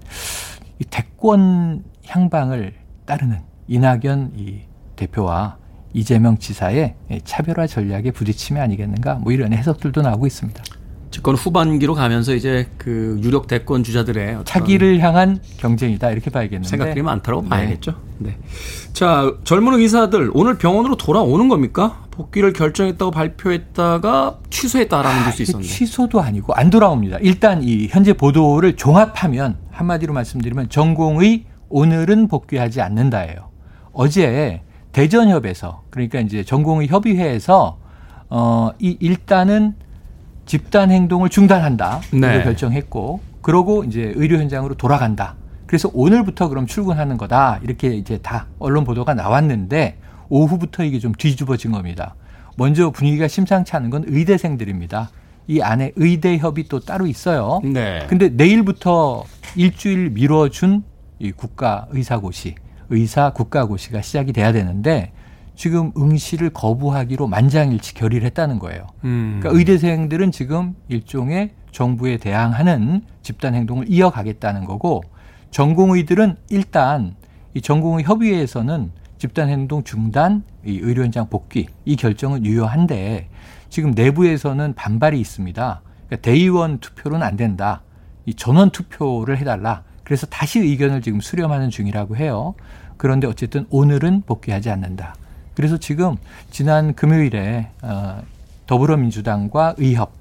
이 0.79 0.85
대권 0.85 1.83
향방을 2.07 2.73
따르는 3.05 3.41
이낙연 3.67 4.35
이 4.37 4.61
대표와 4.95 5.59
이재명 5.93 6.39
지사의 6.39 6.95
차별화 7.25 7.67
전략에 7.67 8.13
부딪힘이 8.13 8.61
아니겠는가 8.61 9.17
뭐 9.17 9.33
이런 9.33 9.53
해석들도 9.53 10.03
나오고 10.03 10.29
있습니다. 10.29 10.63
집권 11.15 11.37
후반기로 11.37 11.95
가면서 11.95 12.35
이제 12.35 12.67
그 12.77 13.21
유력 13.23 13.47
대권 13.47 13.85
주자들의 13.85 14.41
차기를 14.45 14.99
향한 14.99 15.39
경쟁이다 15.59 16.11
이렇게 16.11 16.29
봐야겠는데 16.29 16.69
생각들이 16.69 17.03
많다고 17.03 17.43
네. 17.43 17.49
봐야겠죠. 17.51 17.95
네. 18.19 18.37
자 18.93 19.33
젊은 19.45 19.75
의사들 19.79 20.33
오늘 20.35 20.59
병원으로 20.59 20.97
돌아오는 20.97 21.49
겁니까? 21.49 22.05
복귀를 22.11 22.53
결정했다고 22.53 23.13
발표했다가 23.13 24.41
취소했다라는 24.51 25.23
아, 25.23 25.27
뉴스 25.27 25.43
있었는데 25.43 25.73
취소도 25.73 26.21
아니고 26.21 26.53
안 26.55 26.69
돌아옵니다. 26.69 27.19
일단 27.21 27.63
이 27.63 27.87
현재 27.89 28.13
보도를 28.13 28.75
종합하면 28.75 29.59
한마디로 29.71 30.13
말씀드리면 30.15 30.69
전공의 30.69 31.45
오늘은 31.69 32.27
복귀하지 32.27 32.81
않는다예요. 32.81 33.51
어제 33.93 34.63
대전협에서 34.91 35.85
그러니까 35.91 36.19
이제 36.19 36.43
전공의 36.43 36.89
협의회에서 36.89 37.79
어 38.31 38.73
이 38.81 38.97
일단은 38.99 39.77
집단 40.47 40.91
행동을 40.91 41.29
중단한다. 41.29 42.01
네. 42.13 42.43
결정했고 42.43 43.21
그러고 43.43 43.85
이제 43.85 44.13
의료 44.17 44.39
현장으로 44.39 44.75
돌아간다. 44.75 45.37
그래서 45.67 45.91
오늘부터 45.93 46.49
그럼 46.49 46.67
출근하는 46.67 47.17
거다. 47.17 47.61
이렇게 47.63 47.89
이제 47.89 48.19
다 48.19 48.47
언론 48.59 48.85
보도가 48.85 49.15
나왔는데 49.15 49.99
오후부터 50.29 50.85
이게 50.85 50.99
좀 50.99 51.13
뒤집어진 51.13 51.73
겁니다. 51.73 52.15
먼저 52.57 52.91
분위기가 52.91 53.29
심상치 53.29 53.75
않은 53.77 53.91
건 53.91 54.05
의대생들입니다. 54.07 55.11
이 55.47 55.61
안에 55.61 55.93
의대 55.97 56.39
협이 56.39 56.69
또 56.69 56.81
따로 56.81 57.07
있어요. 57.07 57.61
네. 57.65 58.07
근데 58.09 58.29
내일부터 58.29 59.25
일주일 59.57 60.11
미뤄준 60.11 60.85
이 61.19 61.33
국가 61.33 61.87
의사고시, 61.91 62.55
의사 62.91 63.31
국가고시가 63.31 64.03
시작이 64.03 64.33
돼야 64.33 64.53
되는데 64.53 65.13
지금 65.55 65.93
응시를 65.97 66.51
거부하기로 66.51 67.27
만장일치 67.29 67.95
결의를 67.95 68.27
했다는 68.27 68.59
거예요. 68.59 68.87
음. 69.05 69.39
그러니까 69.41 69.59
의대생들은 69.59 70.33
지금 70.33 70.75
일종의 70.89 71.53
정부에 71.71 72.17
대항하는 72.17 73.03
집단 73.23 73.55
행동을 73.55 73.87
이어가겠다는 73.89 74.65
거고 74.65 75.03
전공의들은 75.51 76.37
일단 76.51 77.15
이 77.55 77.61
전공의 77.61 78.05
협의회에서는 78.05 78.91
집단 79.19 79.49
행동 79.49 79.85
중단, 79.85 80.43
이 80.65 80.79
의료 80.83 81.05
현장 81.05 81.29
복귀 81.29 81.67
이 81.85 81.97
결정은 81.97 82.45
유효한데 82.45 83.29
지금 83.71 83.93
내부에서는 83.93 84.75
반발이 84.75 85.19
있습니다. 85.21 85.83
그러니까 86.07 86.17
대의원 86.17 86.79
투표로는 86.79 87.27
안 87.27 87.37
된다. 87.37 87.83
이 88.27 88.35
전원 88.35 88.71
투표를 88.71 89.39
해달라. 89.39 89.83
그래서 90.03 90.27
다시 90.27 90.61
의견을 90.61 91.03
지금 91.03 91.21
수렴하는 91.21 91.71
중이라고 91.71 92.17
해요. 92.17 92.55
그런데 92.97 93.27
어쨌든 93.27 93.67
오늘은 93.71 94.23
복귀하지 94.27 94.71
않는다. 94.71 95.15
그래서 95.55 95.77
지금 95.79 96.17
지난 96.51 96.95
금요일에 96.95 97.71
어, 97.83 98.23
더불어민주당과 98.67 99.75
의협 99.79 100.13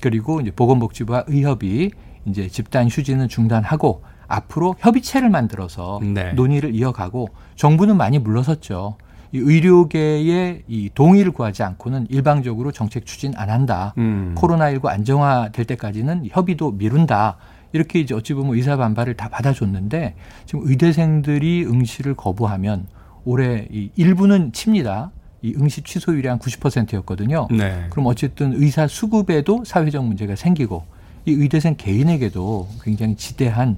그리고 0.00 0.40
이제 0.40 0.50
보건복지부와 0.50 1.24
의협이 1.26 1.90
이제 2.26 2.48
집단 2.48 2.88
휴지는 2.88 3.28
중단하고 3.28 4.02
앞으로 4.28 4.76
협의체를 4.78 5.30
만들어서 5.30 6.00
네. 6.02 6.32
논의를 6.34 6.74
이어가고 6.74 7.28
정부는 7.56 7.96
많이 7.96 8.18
물러섰죠. 8.18 8.96
이 9.32 9.38
의료계의 9.38 10.62
이 10.68 10.90
동의를 10.94 11.32
구하지 11.32 11.62
않고는 11.62 12.06
일방적으로 12.08 12.72
정책 12.72 13.04
추진 13.04 13.34
안 13.36 13.50
한다. 13.50 13.92
음. 13.98 14.34
코로나19 14.36 14.86
안정화 14.86 15.50
될 15.52 15.64
때까지는 15.64 16.26
협의도 16.30 16.72
미룬다. 16.72 17.36
이렇게 17.72 18.00
이제 18.00 18.14
어찌 18.14 18.32
보면 18.32 18.54
의사 18.54 18.76
반발을 18.76 19.14
다 19.14 19.28
받아줬는데 19.28 20.14
지금 20.46 20.62
의대생들이 20.66 21.66
응시를 21.66 22.14
거부하면 22.14 22.86
올해 23.28 23.68
이 23.70 23.90
일부는 23.94 24.52
칩니다. 24.52 25.10
이 25.42 25.54
응시 25.56 25.82
취소율이 25.82 26.26
한 26.26 26.38
90%였거든요. 26.38 27.48
네. 27.50 27.86
그럼 27.90 28.06
어쨌든 28.06 28.54
의사 28.54 28.86
수급에도 28.86 29.64
사회적 29.64 30.02
문제가 30.04 30.34
생기고 30.34 30.84
이 31.26 31.32
의대생 31.32 31.76
개인에게도 31.76 32.68
굉장히 32.82 33.16
지대한 33.16 33.76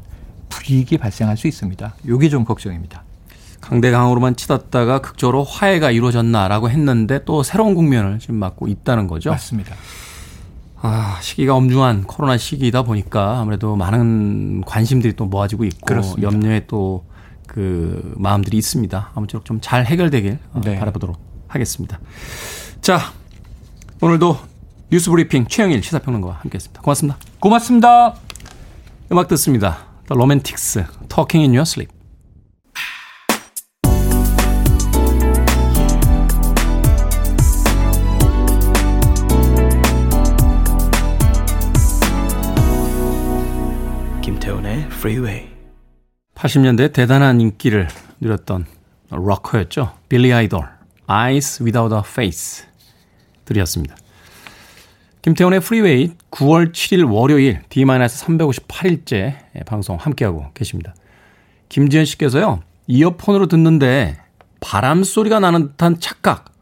불이익이 0.49 0.99
발생할 0.99 1.37
수 1.37 1.49
있습니다. 1.49 1.95
요게 2.07 2.29
좀 2.29 2.45
걱정입니다. 2.45 3.03
강대강으로만 3.61 4.37
치닫다가 4.37 5.01
극적으로 5.01 5.43
화해가 5.43 5.91
이루어졌나라고 5.91 6.71
했는데 6.71 7.25
또 7.25 7.43
새로운 7.43 7.75
국면을 7.75 8.21
지금 8.21 8.37
맞고 8.37 8.69
있다는 8.69 9.09
거죠. 9.09 9.31
맞습니다. 9.31 9.75
아, 10.81 11.19
시기가 11.21 11.57
엄중한 11.57 12.05
코로나 12.05 12.39
시기이다 12.39 12.85
보니까 12.85 13.41
아무래도 13.41 13.77
많은 13.77 14.63
관심들이 14.65 15.15
또 15.15 15.27
모아지고 15.27 15.65
있고 15.65 15.87
그렇습니다. 15.87 16.33
염려에 16.33 16.65
또 16.69 17.05
그 17.51 18.15
마음들이 18.17 18.57
있습니다. 18.59 19.11
아무쪼록 19.15 19.45
좀 19.45 19.61
잘 19.61 19.85
해결되길 19.87 20.39
어, 20.53 20.61
네. 20.65 20.79
바라보도록 20.79 21.19
하겠습니다. 21.49 21.99
자, 22.81 23.13
오늘도 24.01 24.39
뉴스 24.91 25.11
브리핑 25.11 25.47
최영일 25.47 25.83
시사평론가와 25.83 26.35
함께했습니다. 26.43 26.81
고맙습니다. 26.83 27.19
고맙습니다. 27.41 28.15
음악 29.13 29.27
듣습니다. 29.29 29.79
The 30.09 30.17
Romantics, 30.17 30.85
Talking 31.09 31.43
in 31.43 31.51
Your 31.51 31.63
Sleep. 31.63 31.91
김태훈의 44.23 44.87
Freeway. 44.91 45.60
80년대 46.41 46.93
대단한 46.95 47.39
인기를 47.39 47.89
누렸던 48.21 48.65
록커였죠. 49.11 49.93
빌리 50.09 50.33
아이돌, 50.33 50.67
Eyes 51.07 51.63
Without 51.63 51.95
a 51.95 52.01
Face 52.03 52.65
들으셨습니다. 53.45 53.95
김태훈의 55.21 55.61
프리웨이 55.61 56.15
9월 56.31 56.73
7일 56.73 57.13
월요일 57.13 57.61
D-358일째 57.69 59.67
방송 59.67 59.97
함께하고 59.97 60.51
계십니다. 60.55 60.95
김지현 61.69 62.07
씨께서요. 62.07 62.63
이어폰으로 62.87 63.47
듣는데 63.47 64.19
바람 64.61 65.05
소리가 65.05 65.41
나는 65.41 65.73
듯한 65.73 66.01
착각. 66.01 66.55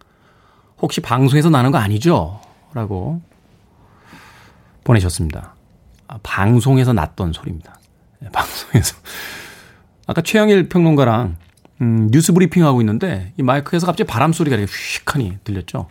혹시 0.80 1.00
방송에서 1.00 1.50
나는 1.50 1.70
거 1.70 1.78
아니죠? 1.78 2.40
라고 2.74 3.22
보내셨습니다. 4.82 5.54
아, 6.08 6.18
방송에서 6.24 6.92
났던 6.92 7.32
소리입니다. 7.32 7.78
네, 8.18 8.28
방송에서. 8.30 8.96
아까 10.08 10.22
최영일 10.22 10.70
평론가랑 10.70 11.36
음, 11.82 12.08
뉴스 12.10 12.32
브리핑 12.32 12.64
하고 12.64 12.80
있는데 12.80 13.34
이 13.36 13.42
마이크에서 13.42 13.86
갑자기 13.86 14.08
바람 14.08 14.32
소리가 14.32 14.56
이렇게 14.56 14.72
휙하니 14.72 15.36
들렸죠. 15.44 15.86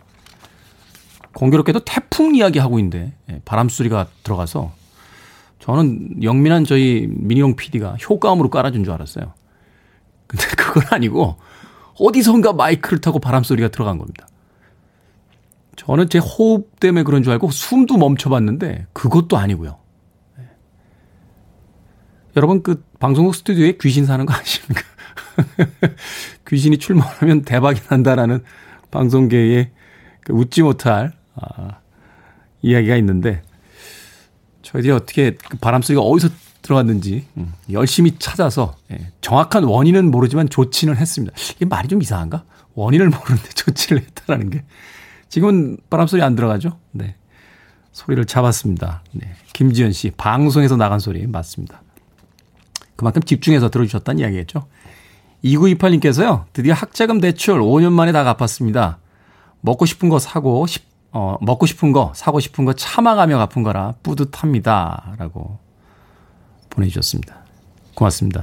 공교롭게도 1.34 1.84
태풍 1.84 2.34
이야기 2.34 2.58
하고 2.58 2.80
있는데 2.80 3.14
예, 3.30 3.40
바람 3.44 3.68
소리가 3.68 4.08
들어가서 4.24 4.72
저는 5.60 6.24
영민한 6.24 6.64
저희 6.64 7.06
민희용 7.08 7.54
PD가 7.54 7.94
효과음으로 7.94 8.50
깔아준 8.50 8.82
줄 8.82 8.92
알았어요. 8.92 9.32
근데 10.26 10.44
그건 10.58 10.82
아니고 10.90 11.36
어디선가 12.00 12.54
마이크를 12.54 13.00
타고 13.00 13.20
바람 13.20 13.44
소리가 13.44 13.68
들어간 13.68 13.98
겁니다. 13.98 14.26
저는 15.76 16.08
제 16.08 16.18
호흡 16.18 16.80
때문에 16.80 17.04
그런 17.04 17.22
줄 17.22 17.32
알고 17.34 17.52
숨도 17.52 17.98
멈춰봤는데 17.98 18.88
그것도 18.92 19.36
아니고요. 19.36 19.78
네. 20.38 20.44
여러분 22.36 22.64
그 22.64 22.82
방송국 22.98 23.34
스튜디오에 23.34 23.76
귀신 23.80 24.06
사는 24.06 24.24
거 24.26 24.34
아십니까? 24.34 24.82
귀신이 26.48 26.78
출몰하면 26.78 27.42
대박이 27.42 27.80
난다라는 27.88 28.42
방송계의 28.90 29.70
그 30.24 30.32
웃지 30.32 30.62
못할 30.62 31.12
아, 31.36 31.78
이야기가 32.62 32.96
있는데 32.96 33.42
저희들이 34.62 34.92
어떻게 34.92 35.36
그 35.48 35.56
바람 35.58 35.80
소리가 35.82 36.02
어디서 36.02 36.28
들어갔는지 36.62 37.26
음, 37.36 37.54
열심히 37.70 38.16
찾아서 38.18 38.76
예, 38.90 39.12
정확한 39.20 39.64
원인은 39.64 40.10
모르지만 40.10 40.48
조치는 40.48 40.96
했습니다. 40.96 41.34
이게 41.56 41.64
말이 41.64 41.88
좀 41.88 42.02
이상한가? 42.02 42.44
원인을 42.74 43.08
모르는데 43.10 43.48
조치를 43.54 44.02
했다라는 44.02 44.50
게 44.50 44.64
지금은 45.28 45.78
바람 45.88 46.06
소리 46.06 46.22
안 46.22 46.34
들어가죠? 46.34 46.78
네. 46.90 47.14
소리를 47.92 48.24
잡았습니다. 48.26 49.02
네. 49.12 49.34
김지현 49.52 49.92
씨 49.92 50.10
방송에서 50.10 50.76
나간 50.76 50.98
소리 50.98 51.26
맞습니다. 51.26 51.82
그만큼 52.98 53.22
집중해서 53.22 53.70
들어주셨다는 53.70 54.18
이야기겠죠. 54.18 54.66
2928님께서요, 55.44 56.46
드디어 56.52 56.74
학자금 56.74 57.20
대출 57.20 57.60
5년 57.60 57.92
만에 57.92 58.10
다 58.10 58.24
갚았습니다. 58.24 58.98
먹고 59.60 59.86
싶은 59.86 60.08
거 60.08 60.18
사고, 60.18 60.66
어, 61.12 61.36
먹고 61.40 61.66
싶은 61.66 61.92
거, 61.92 62.12
사고 62.16 62.40
싶은 62.40 62.64
거 62.64 62.72
참아가며 62.72 63.38
갚은 63.46 63.62
거라 63.62 63.94
뿌듯합니다. 64.02 65.14
라고 65.16 65.60
보내주셨습니다. 66.70 67.36
고맙습니다. 67.94 68.42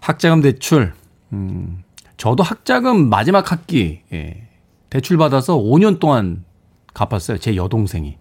학자금 0.00 0.42
대출, 0.42 0.92
음, 1.32 1.84
저도 2.16 2.42
학자금 2.42 3.08
마지막 3.08 3.52
학기, 3.52 4.00
예, 4.12 4.48
대출 4.90 5.16
받아서 5.16 5.56
5년 5.56 6.00
동안 6.00 6.44
갚았어요. 6.92 7.38
제 7.38 7.54
여동생이. 7.54 8.18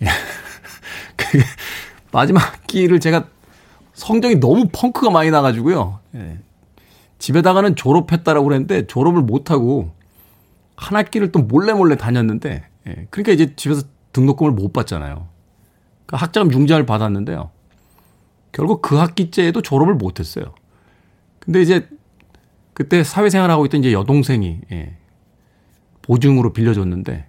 예. 0.00 0.06
그 1.16 1.38
마지막 2.12 2.40
학기를 2.40 2.98
제가 2.98 3.26
성적이 4.00 4.40
너무 4.40 4.66
펑크가 4.72 5.10
많이 5.10 5.30
나가지고요. 5.30 6.00
예. 6.14 6.38
집에다가는 7.18 7.76
졸업했다라고 7.76 8.46
그랬는데 8.46 8.86
졸업을 8.86 9.20
못하고 9.20 9.90
한 10.74 10.96
학기를 10.96 11.32
또 11.32 11.40
몰래 11.40 11.74
몰래 11.74 11.96
다녔는데 11.96 12.64
예. 12.88 13.06
그러니까 13.10 13.32
이제 13.32 13.54
집에서 13.56 13.82
등록금을 14.12 14.52
못 14.52 14.72
받잖아요. 14.72 15.28
그 16.06 16.16
학자금 16.16 16.50
융자를 16.50 16.86
받았는데요. 16.86 17.50
결국 18.52 18.80
그 18.80 18.96
학기째에도 18.96 19.60
졸업을 19.60 19.94
못했어요. 19.94 20.46
근데 21.38 21.60
이제 21.60 21.86
그때 22.72 23.04
사회생활하고 23.04 23.66
있던 23.66 23.80
이제 23.80 23.92
여동생이 23.92 24.60
예. 24.72 24.96
보증으로 26.00 26.54
빌려줬는데 26.54 27.26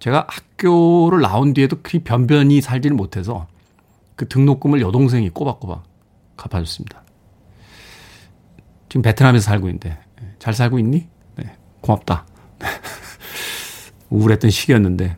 제가 0.00 0.26
학교를 0.28 1.20
나온 1.20 1.54
뒤에도 1.54 1.78
그리 1.82 2.00
변변히 2.00 2.60
살지를 2.60 2.96
못해서 2.96 3.46
그 4.16 4.26
등록금을 4.28 4.80
여동생이 4.80 5.30
꼬박꼬박 5.30 5.84
갚아줬습니다. 6.36 7.02
지금 8.88 9.02
베트남에서 9.02 9.44
살고 9.44 9.68
있는데 9.68 9.98
예, 10.22 10.34
잘 10.38 10.54
살고 10.54 10.78
있니? 10.78 11.06
네, 11.36 11.56
고맙다. 11.80 12.26
우울했던 14.10 14.50
시기였는데 14.50 15.16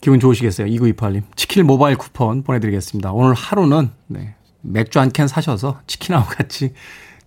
기분 0.00 0.18
좋으시겠어요? 0.18 0.66
2928님. 0.66 1.22
치킨 1.36 1.66
모바일 1.66 1.96
쿠폰 1.96 2.42
보내드리겠습니다. 2.42 3.12
오늘 3.12 3.34
하루는 3.34 3.90
네, 4.06 4.34
맥주 4.62 4.98
한 4.98 5.10
캔 5.12 5.28
사셔서 5.28 5.80
치킨하고 5.86 6.26
같이 6.30 6.72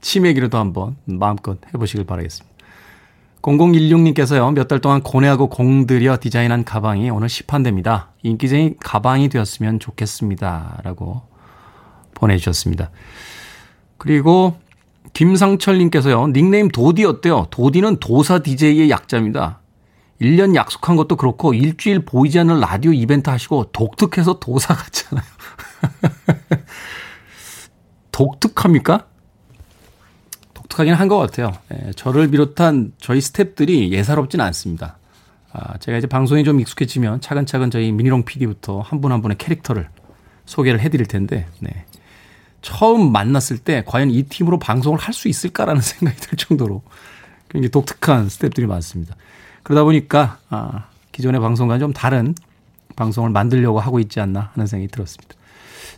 치맥이라도 0.01 0.57
한번 0.57 0.97
마음껏 1.05 1.57
해보시길 1.73 2.05
바라겠습니다. 2.05 2.52
0016님께서요, 3.43 4.53
몇 4.53 4.67
달 4.67 4.79
동안 4.79 5.01
고뇌하고 5.01 5.49
공들여 5.49 6.17
디자인한 6.21 6.63
가방이 6.63 7.09
오늘 7.09 7.29
시판됩니다. 7.29 8.11
인기쟁이 8.23 8.75
가방이 8.79 9.29
되었으면 9.29 9.79
좋겠습니다. 9.79 10.79
라고 10.83 11.21
보내주셨습니다. 12.15 12.89
그리고 13.97 14.55
김상철님께서요, 15.11 16.27
닉네임 16.27 16.69
도디 16.69 17.03
어때요? 17.05 17.47
도디는 17.51 17.97
도사 17.97 18.39
DJ의 18.39 18.89
약자입니다. 18.89 19.59
1년 20.21 20.55
약속한 20.55 20.95
것도 20.95 21.17
그렇고 21.17 21.53
일주일 21.53 22.05
보이지 22.05 22.39
않는 22.39 22.61
라디오 22.61 22.93
이벤트 22.93 23.29
하시고 23.29 23.71
독특해서 23.73 24.39
도사 24.39 24.73
같잖아요. 24.73 25.25
독특합니까? 28.11 29.07
독특하긴 30.73 30.93
한 30.95 31.07
것 31.07 31.17
같아요. 31.17 31.53
예, 31.73 31.91
저를 31.91 32.29
비롯한 32.29 32.93
저희 32.97 33.19
스탭들이 33.19 33.91
예사롭진 33.91 34.41
않습니다. 34.41 34.97
아, 35.51 35.77
제가 35.77 35.97
이제 35.97 36.07
방송에 36.07 36.43
좀 36.43 36.59
익숙해지면 36.59 37.21
차근차근 37.21 37.69
저희 37.69 37.91
미니롱 37.91 38.23
PD부터 38.23 38.81
한 38.81 38.99
분한 39.01 39.17
한 39.17 39.21
분의 39.21 39.37
캐릭터를 39.37 39.89
소개를 40.45 40.79
해드릴 40.79 41.05
텐데, 41.05 41.47
네. 41.59 41.85
처음 42.61 43.11
만났을 43.11 43.57
때 43.59 43.83
과연 43.85 44.09
이 44.09 44.23
팀으로 44.23 44.57
방송을 44.57 44.97
할 44.97 45.13
수 45.13 45.27
있을까라는 45.27 45.79
생각이 45.81 46.19
들 46.19 46.37
정도로 46.37 46.81
굉장히 47.49 47.69
독특한 47.69 48.27
스탭들이 48.27 48.65
많습니다. 48.65 49.15
그러다 49.63 49.83
보니까, 49.83 50.39
아, 50.49 50.85
기존의 51.11 51.39
방송과는 51.39 51.79
좀 51.79 51.93
다른 51.93 52.33
방송을 52.95 53.29
만들려고 53.29 53.79
하고 53.79 53.99
있지 53.99 54.19
않나 54.19 54.51
하는 54.53 54.65
생각이 54.65 54.91
들었습니다. 54.91 55.35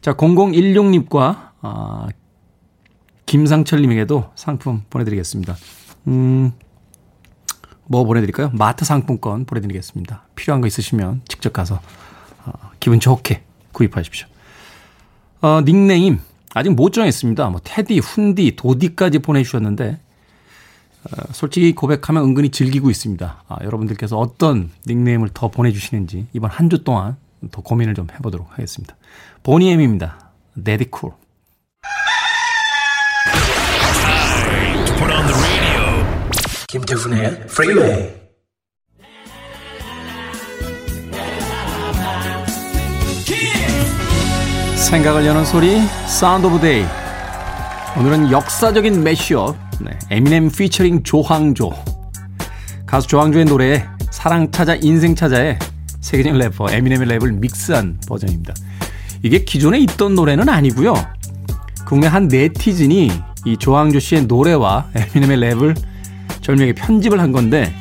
자, 0.01 0.13
0016님과 0.13 1.51
아, 1.61 2.07
김상철님에게도 3.25 4.31
상품 4.35 4.83
보내드리겠습니다. 4.89 5.55
음, 6.07 6.51
뭐 7.87 8.03
보내드릴까요? 8.03 8.51
마트 8.53 8.85
상품권 8.85 9.45
보내드리겠습니다. 9.45 10.27
필요한 10.35 10.61
거 10.61 10.67
있으시면 10.67 11.21
직접 11.27 11.53
가서 11.53 11.79
어, 12.45 12.51
기분 12.79 12.99
좋게 12.99 13.43
구입하십시오. 13.71 14.27
어, 15.41 15.61
닉네임 15.65 16.19
아직 16.53 16.69
못 16.69 16.91
정했습니다. 16.93 17.49
뭐 17.49 17.61
테디, 17.63 17.99
훈디, 17.99 18.55
도디까지 18.55 19.19
보내주셨는데 19.19 19.99
어, 21.03 21.33
솔직히 21.33 21.73
고백하면 21.73 22.23
은근히 22.23 22.49
즐기고 22.49 22.89
있습니다. 22.89 23.43
아, 23.47 23.57
여러분들께서 23.63 24.17
어떤 24.17 24.71
닉네임을 24.87 25.29
더 25.33 25.49
보내주시는지 25.49 26.27
이번 26.33 26.49
한 26.49 26.69
주 26.69 26.83
동안 26.83 27.17
더 27.51 27.61
고민을 27.61 27.93
좀 27.93 28.07
해보도록 28.11 28.51
하겠습니다. 28.53 28.95
보니엠입니다. 29.43 30.31
Daddy 30.55 30.83
Cool. 30.83 31.11
김태훈의 36.75 37.47
프리웨이 37.47 38.09
생각을 44.75 45.25
여는 45.25 45.45
소리 45.45 45.79
Sound 46.07 46.47
of 46.47 46.59
Day 46.59 46.83
오늘은 47.97 48.29
역사적인 48.29 49.03
매시업 49.03 49.55
네, 49.79 49.97
에미넴 50.11 50.51
피처링 50.51 51.03
조항조 51.03 51.71
가수 52.85 53.07
조항조의 53.07 53.45
노래에 53.45 53.85
사랑 54.11 54.51
찾아 54.51 54.75
인생 54.75 55.15
찾아에 55.15 55.57
세계적인 56.01 56.37
래퍼 56.37 56.71
에미넴의 56.71 57.07
랩을 57.07 57.39
믹스한 57.39 58.01
버전입니다. 58.05 58.53
이게 59.23 59.45
기존에 59.45 59.79
있던 59.79 60.13
노래는 60.13 60.49
아니고요. 60.49 60.93
국내 61.85 62.07
한 62.07 62.27
네티즌이 62.27 63.11
이 63.45 63.57
조항조 63.57 63.99
씨의 63.99 64.25
노래와 64.25 64.89
에미넴의 64.93 65.37
랩을 65.37 65.94
절명에 66.45 66.73
편집을 66.73 67.19
한 67.19 67.31
건데 67.31 67.73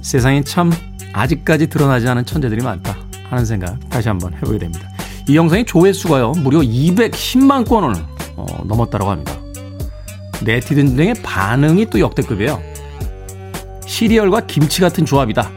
세상에 0.00 0.40
참 0.42 0.72
아직까지 1.12 1.66
드러나지 1.66 2.06
않은 2.06 2.24
천재들이 2.24 2.62
많다 2.62 2.96
하는 3.28 3.44
생각 3.44 3.76
다시 3.88 4.06
한번 4.06 4.32
해보게 4.34 4.58
됩니다. 4.58 4.88
이 5.28 5.34
영상의 5.34 5.64
조회수가요 5.64 6.34
무려 6.36 6.60
210만 6.60 7.68
건을 7.68 7.92
어, 8.36 8.46
넘었다고 8.66 9.10
합니다. 9.10 9.36
네티즌 10.44 10.94
등의 10.94 11.14
반응이 11.24 11.86
또 11.86 11.98
역대급이에요. 11.98 12.62
시리얼과 13.84 14.46
김치 14.46 14.80
같은 14.80 15.04
조합이다. 15.04 15.50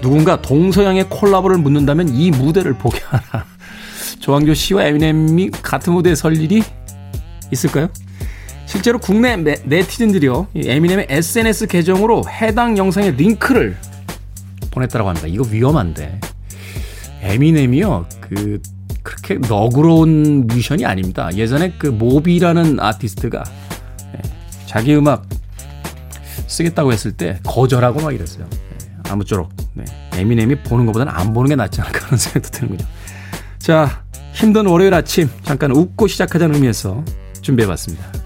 누군가 0.00 0.40
동서양의 0.40 1.08
콜라보를 1.08 1.58
묻는다면 1.58 2.10
이 2.10 2.30
무대를 2.30 2.74
보게 2.74 3.00
하라. 3.02 3.46
조항조 4.20 4.54
씨와 4.54 4.84
에미넴이 4.84 5.50
같은 5.50 5.92
무대에 5.92 6.14
설 6.14 6.36
일이 6.36 6.62
있을까요? 7.50 7.88
실제로 8.70 9.00
국내 9.00 9.36
네티즌들이요, 9.36 10.46
에미넴의 10.54 11.06
SNS 11.10 11.66
계정으로 11.66 12.22
해당 12.28 12.78
영상의 12.78 13.16
링크를 13.16 13.76
보냈다고 14.70 15.08
합니다. 15.08 15.26
이거 15.26 15.44
위험한데. 15.50 16.20
에미넴이요, 17.22 18.06
그, 18.20 18.62
그렇게 19.02 19.38
너그러운 19.48 20.46
뮤션이 20.46 20.86
아닙니다. 20.86 21.30
예전에 21.34 21.74
그 21.80 21.88
모비라는 21.88 22.78
아티스트가 22.78 23.42
예, 24.14 24.20
자기 24.66 24.94
음악 24.94 25.28
쓰겠다고 26.46 26.92
했을 26.92 27.10
때 27.10 27.40
거절하고 27.44 28.00
막 28.00 28.14
이랬어요. 28.14 28.46
예, 28.52 29.10
아무쪼록 29.10 29.50
네. 29.74 29.84
에미넴이 30.12 30.62
보는 30.62 30.86
것보다는 30.86 31.12
안 31.12 31.34
보는 31.34 31.48
게 31.48 31.56
낫지 31.56 31.80
않을까 31.80 32.06
하는 32.06 32.18
생각도 32.18 32.50
드는군요. 32.50 32.88
자, 33.58 34.04
힘든 34.32 34.66
월요일 34.66 34.94
아침 34.94 35.28
잠깐 35.42 35.72
웃고 35.72 36.06
시작하자는 36.06 36.54
의미에서 36.54 37.04
준비해봤습니다. 37.42 38.19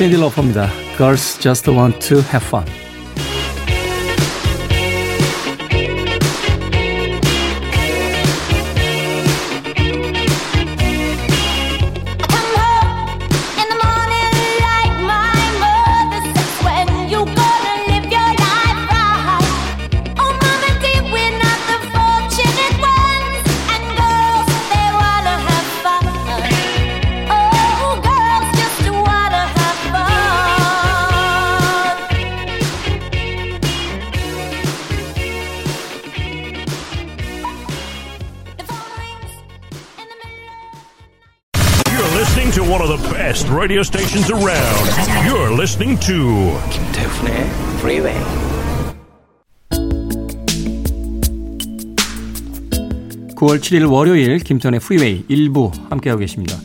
샌디 0.00 0.16
러퍼입니다. 0.16 0.68
Girls 0.98 1.38
just 1.40 1.70
want 1.70 1.98
to 2.08 2.18
have 2.32 2.44
fun. 2.46 2.64
Radio 43.31 43.79
stations 43.81 44.29
around. 44.29 44.89
You're 45.25 45.55
listening 45.57 45.97
to 46.01 46.59
김태훈의 46.69 47.47
Freeway. 47.79 48.21
(9월 53.35 53.59
7일) 53.59 53.89
월요일 53.89 54.39
김태훈의 54.39 54.81
프리웨이 54.81 55.25
1부 55.29 55.71
함께하고 55.89 56.19
계십니다. 56.19 56.57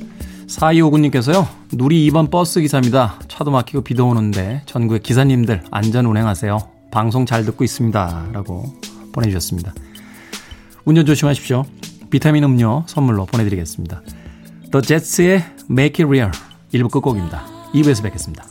4259님께서요, 0.49 1.47
누리 1.73 2.11
2번 2.11 2.33
버스 2.33 2.61
기사입니다. 2.61 3.21
차도 3.29 3.53
막히고 3.53 3.83
비도 3.83 4.09
오는데 4.09 4.63
전국의 4.67 5.01
기사님들 5.01 5.63
안전 5.71 6.07
운행하세요. 6.07 6.59
방송 6.91 7.27
잘 7.27 7.45
듣고 7.45 7.63
있습니다. 7.63 8.31
라고 8.33 8.65
보내주셨습니다. 9.13 9.73
운전 10.85 11.07
조심하십시오. 11.07 11.65
비타민 12.11 12.43
음료 12.43 12.83
선물로 12.89 13.27
보내드리겠습니다. 13.27 14.03
The 14.73 14.83
Jets의 14.83 15.45
Make 15.71 16.05
It 16.05 16.07
Real 16.07 16.33
1부 16.73 16.91
끝곡입니다. 16.91 17.45
2부에서 17.75 18.03
뵙겠습니다. 18.03 18.45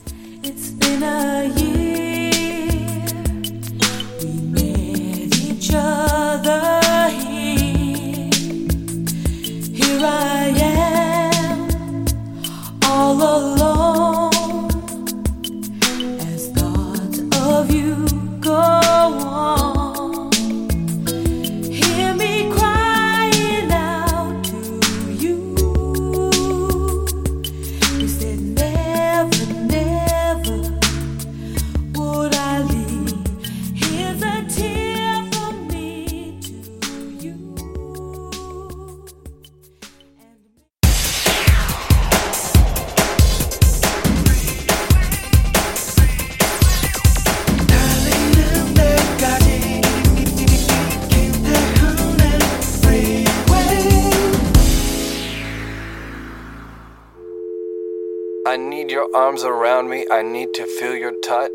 Arms 59.14 59.44
around 59.44 59.90
me. 59.90 60.06
I 60.10 60.22
need 60.22 60.54
to 60.54 60.66
feel 60.80 60.96
your 60.96 61.14
touch. 61.22 61.52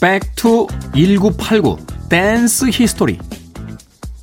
Back 0.00 0.44
to 0.44 0.66
1989 0.94 1.76
Dance 2.08 2.70
History 2.70 3.18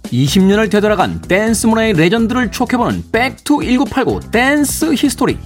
20년을 0.05 0.71
되돌아간 0.71 1.21
댄스 1.21 1.67
문화의 1.67 1.93
레전드를 1.93 2.51
추억해보는 2.51 3.03
Back 3.11 3.45
to 3.45 3.61
1989 3.61 4.31
Dance 4.31 4.93
History 4.93 5.37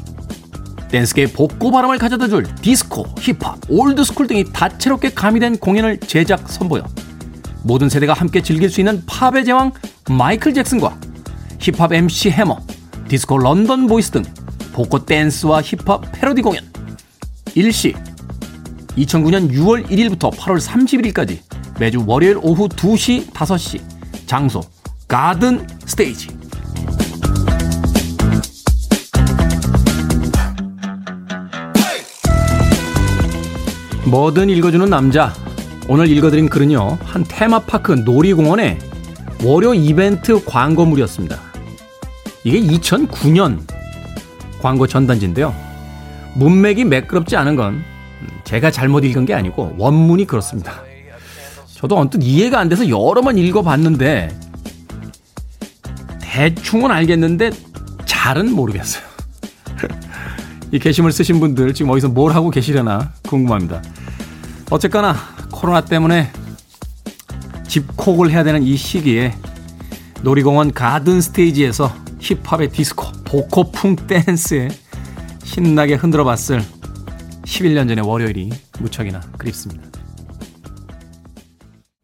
댄스계의 0.92 1.28
복고 1.28 1.72
바람을 1.72 1.98
가져다줄 1.98 2.44
디스코, 2.62 3.06
힙합, 3.20 3.58
old 3.70 3.89
school 3.89 4.28
등이 4.28 4.52
다채롭게 4.52 5.12
가미된 5.14 5.58
공연을 5.58 6.00
제작 6.02 6.50
선보여. 6.50 6.84
모든 7.64 7.90
세대가 7.90 8.14
함께 8.14 8.42
즐길 8.42 8.70
수 8.70 8.82
있는 8.82 9.04
팝의 9.06 9.46
제왕 9.46 9.72
마이클 10.10 10.54
잭슨과 10.54 10.98
힙합 11.60 11.94
MC 11.94 12.32
해머, 12.32 12.60
디스코 13.08 13.38
런던 13.38 13.88
보이스 13.88 14.12
등 14.12 14.24
복고 14.74 15.06
댄스와 15.06 15.62
힙합 15.62 16.12
패러디 16.12 16.42
공연. 16.42 16.64
일시 17.56 17.94
2009년 18.98 19.52
6월 19.52 19.88
1일부터 19.88 20.32
8월 20.32 20.60
31일까지 20.60 21.40
매주 21.80 22.04
월요일 22.06 22.38
오후 22.42 22.68
2시, 22.68 23.32
5시 23.32 23.82
장소 24.26 24.62
가든 25.08 25.68
스테이지 25.86 26.41
뭐든 34.06 34.50
읽어주는 34.50 34.90
남자 34.90 35.34
오늘 35.88 36.10
읽어드린 36.10 36.50
글은요, 36.50 36.98
한 37.04 37.24
테마파크 37.28 37.92
놀이공원의 37.92 38.80
월요 39.44 39.74
이벤트 39.74 40.44
광고물이었습니다. 40.44 41.40
이게 42.44 42.60
2009년 42.60 43.60
광고 44.62 44.88
전단지인데요. 44.88 45.54
문맥이 46.36 46.86
매끄럽지 46.86 47.36
않은 47.36 47.56
건 47.56 47.84
제가 48.44 48.72
잘못 48.72 49.04
읽은 49.04 49.26
게 49.26 49.34
아니고 49.34 49.76
원문이 49.78 50.26
그렇습니다. 50.26 50.82
저도 51.74 51.98
언뜻 51.98 52.24
이해가 52.24 52.60
안 52.60 52.70
돼서 52.70 52.88
여러 52.90 53.22
번 53.22 53.38
읽어봤는데 53.38 54.30
대충은 56.22 56.92
알겠는데 56.92 57.52
잘은 58.06 58.52
모르겠어요. 58.52 59.11
이 60.72 60.80
게시물 60.80 61.12
쓰신 61.12 61.40
분들 61.40 61.74
지금 61.74 61.92
어디서 61.92 62.10
뭘 62.10 62.34
하고 62.34 62.50
계시려나 62.50 63.12
궁금합니다. 63.24 63.82
어쨌거나 64.70 65.16
코로나 65.52 65.82
때문에 65.82 66.32
집콕을 67.68 68.32
해야 68.32 68.44
되는 68.44 68.64
이 68.64 68.78
시기에 68.78 69.34
놀이공원 70.24 70.72
가든 70.72 71.20
스테이지에서 71.20 71.94
힙합에 72.20 72.70
디스코, 72.72 73.12
복고풍 73.26 73.96
댄스에 74.08 74.70
신나게 75.44 75.96
흔들어 75.96 76.24
봤을 76.24 76.62
11년 77.44 77.90
전의 77.90 78.06
월요일이 78.08 78.52
무척이나 78.80 79.20
그립습니다. 79.38 79.90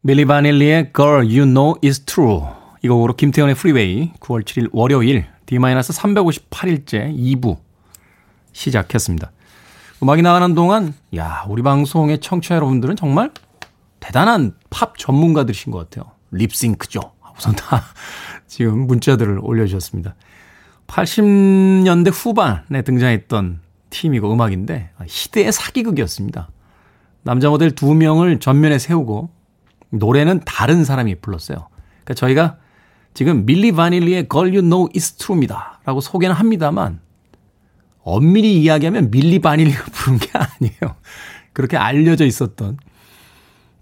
밀리 0.02 0.26
바닐리의 0.26 0.92
Girl 0.94 1.24
You 1.24 1.44
Know 1.44 1.74
It's 1.82 2.00
True 2.00 2.42
이 2.82 2.88
곡으로 2.88 3.16
김태훈의 3.16 3.54
프리웨이 3.54 4.12
9월 4.20 4.44
7일 4.44 4.68
월요일 4.72 5.26
D-358일째 5.46 7.16
2부 7.16 7.67
시작했습니다. 8.58 9.30
음악이 10.02 10.22
나가는 10.22 10.54
동안 10.54 10.94
야 11.16 11.44
우리 11.48 11.62
방송의 11.62 12.20
청취자 12.20 12.56
여러분들은 12.56 12.96
정말 12.96 13.30
대단한 14.00 14.54
팝 14.70 14.98
전문가들이신 14.98 15.72
것 15.72 15.78
같아요. 15.78 16.10
립싱크죠. 16.32 17.00
우선 17.36 17.54
다 17.54 17.82
지금 18.46 18.86
문자들을 18.86 19.38
올려주셨습니다. 19.42 20.14
80년대 20.88 22.10
후반에 22.12 22.82
등장했던 22.82 23.60
팀이고 23.90 24.32
음악인데 24.32 24.90
희대의 25.06 25.52
사기극이었습니다. 25.52 26.48
남자 27.22 27.50
모델 27.50 27.72
두 27.72 27.94
명을 27.94 28.40
전면에 28.40 28.78
세우고 28.78 29.30
노래는 29.90 30.40
다른 30.44 30.84
사람이 30.84 31.16
불렀어요. 31.16 31.68
그러니까 32.04 32.14
저희가 32.14 32.56
지금 33.14 33.46
밀리 33.46 33.72
바닐리의 33.72 34.28
Girl 34.30 34.50
You 34.50 34.62
Know 34.62 34.88
It's 34.92 35.18
True입니다. 35.18 35.80
라고 35.84 36.00
소개는 36.00 36.34
합니다만 36.34 37.00
엄밀히 38.08 38.60
이야기하면 38.60 39.10
밀리 39.10 39.38
바닐리가 39.38 39.84
부른 39.92 40.18
게 40.18 40.30
아니에요. 40.32 40.96
그렇게 41.52 41.76
알려져 41.76 42.24
있었던 42.24 42.78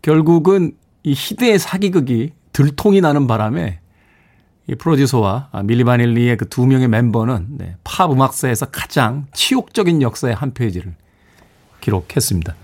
결국은 0.03 0.73
이 1.03 1.15
희대의 1.17 1.59
사기극이 1.59 2.33
들통이 2.53 3.01
나는 3.01 3.27
바람에 3.27 3.81
이 4.69 4.75
프로듀서와 4.75 5.51
밀리 5.65 5.85
바닐리의 5.85 6.37
그 6.37 6.49
두 6.49 6.67
명의 6.67 6.89
멤버는 6.89 7.47
네, 7.51 7.77
팝 7.85 8.11
음악사에서 8.11 8.67
가장 8.67 9.27
치욕적인 9.33 10.03
역사의 10.03 10.35
한 10.35 10.55
페이지를 10.55 10.95
기록했습니다. 11.81 12.55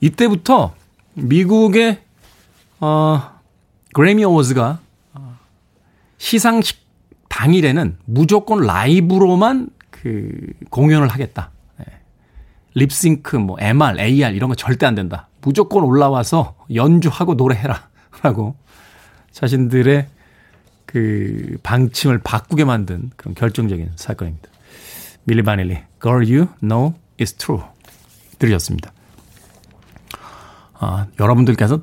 이때부터 0.00 0.74
미국의 1.14 2.02
어, 2.80 3.22
그래미 3.94 4.24
어워즈가 4.24 4.80
시상식 6.18 6.84
당일에는 7.28 7.98
무조건 8.04 8.60
라이브로만 8.60 9.68
그 10.04 10.52
공연을 10.68 11.08
하겠다. 11.08 11.50
네. 11.78 11.86
립싱크, 12.74 13.36
뭐 13.36 13.56
MR, 13.58 13.98
AR 13.98 14.34
이런 14.34 14.50
거 14.50 14.54
절대 14.54 14.84
안 14.84 14.94
된다. 14.94 15.28
무조건 15.40 15.82
올라와서 15.82 16.56
연주하고 16.74 17.32
노래해라. 17.34 17.88
라고 18.22 18.54
자신들의 19.32 20.06
그 20.84 21.56
방침을 21.62 22.18
바꾸게 22.18 22.66
만든 22.66 23.10
그런 23.16 23.34
결정적인 23.34 23.92
사건입니다. 23.96 24.50
밀리 25.24 25.42
바닐리, 25.42 25.78
Girl 26.02 26.22
You 26.22 26.48
Know 26.60 26.92
It's 27.16 27.38
True 27.38 27.62
들으셨습니다. 28.38 28.92
아, 30.74 31.06
여러분들께서 31.18 31.80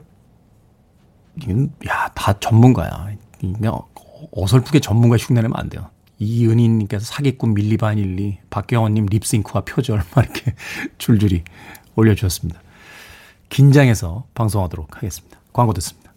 야, 1.89 2.11
다 2.13 2.39
전문가야. 2.39 3.15
그냥 3.39 3.79
어설프게 4.31 4.79
전문가 4.79 5.17
흉내내면 5.17 5.57
안 5.57 5.69
돼요. 5.69 5.89
이은희님께서 6.21 7.03
사기꾼 7.03 7.55
밀리 7.55 7.77
바닐리, 7.77 8.37
박경원님 8.51 9.07
립싱크와 9.07 9.61
표절 9.65 10.03
막 10.15 10.25
이렇게 10.25 10.53
줄줄이 10.99 11.43
올려주셨습니다. 11.95 12.61
긴장해서 13.49 14.25
방송하도록 14.35 14.97
하겠습니다. 14.97 15.39
광고 15.51 15.73
듣습니다. 15.73 16.13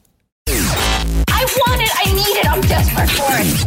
I 0.46 1.44
want 1.66 1.82
it, 1.82 1.90
I 1.96 2.12
need 2.12 2.38
it, 2.38 2.46
I'm 2.48 2.60
desperate 2.68 3.10
for 3.14 3.34
it. 3.34 3.64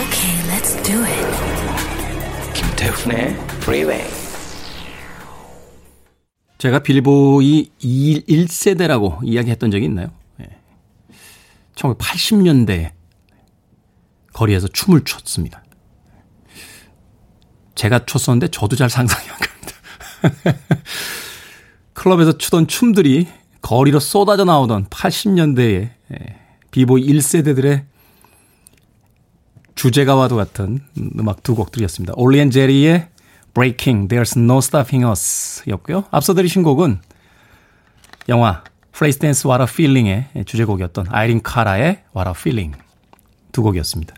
Okay, 0.00 0.34
let's 0.48 0.80
do 0.84 1.02
it. 1.04 1.26
김태훈의 2.54 3.34
Freeway. 3.60 4.08
제가 6.58 6.78
빌보이 6.80 7.70
1세대라고 7.82 9.18
이야기했던 9.24 9.70
적이 9.70 9.86
있나요? 9.86 10.19
1980년대에 11.74 12.92
거리에서 14.32 14.68
춤을 14.68 15.04
췄습니다. 15.04 15.62
제가 17.74 18.04
췄었는데 18.06 18.48
저도 18.48 18.76
잘 18.76 18.90
상상이 18.90 19.26
안 19.28 19.36
갑니다. 19.38 20.60
클럽에서 21.94 22.36
추던 22.38 22.66
춤들이 22.66 23.28
거리로 23.62 24.00
쏟아져 24.00 24.44
나오던 24.44 24.86
80년대의 24.86 25.90
비보이 26.70 27.06
1세대들의 27.06 27.84
주제가와도 29.74 30.36
같은 30.36 30.80
음악 31.18 31.42
두 31.42 31.54
곡 31.54 31.72
들이었습니다. 31.72 32.12
올리앤 32.16 32.50
제리의 32.50 33.08
Breaking, 33.54 34.08
There's 34.08 34.36
No 34.36 34.58
Stopping 34.58 35.06
Us 35.06 35.62
였고요. 35.68 36.04
앞서 36.10 36.34
들으신 36.34 36.62
곡은 36.62 37.00
영화 38.28 38.62
플래시댄스 38.92 39.46
What 39.46 39.62
a 39.62 39.66
Feeling의 39.68 40.44
주제곡이었던 40.44 41.06
아이린 41.10 41.42
카라의 41.42 41.78
What 41.78 42.02
a 42.16 42.32
Feeling 42.36 42.76
두 43.52 43.62
곡이었습니다. 43.62 44.14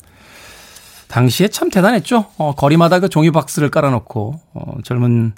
당시에 1.08 1.48
참 1.48 1.68
대단했죠. 1.70 2.26
어, 2.38 2.54
거리마다 2.54 2.98
그 2.98 3.08
종이 3.08 3.30
박스를 3.30 3.70
깔아놓고 3.70 4.40
어, 4.54 4.78
젊은 4.82 5.34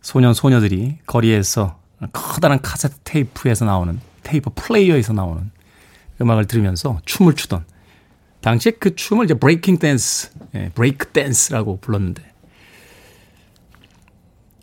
소년 0.00 0.34
소녀들이 0.34 0.98
거리에서 1.06 1.78
커다란 2.12 2.60
카세트 2.60 2.96
테이프에서 3.04 3.64
나오는 3.64 4.00
테이프 4.22 4.50
플레이어에서 4.54 5.12
나오는 5.12 5.50
음악을 6.20 6.46
들으면서 6.46 7.00
춤을 7.04 7.34
추던 7.34 7.64
당시에 8.40 8.72
그 8.72 8.96
춤을 8.96 9.26
이제 9.26 9.34
브레이킹 9.34 9.78
댄스, 9.78 10.30
예, 10.54 10.70
브레이크 10.74 11.06
댄스라고 11.08 11.78
불렀는데 11.80 12.22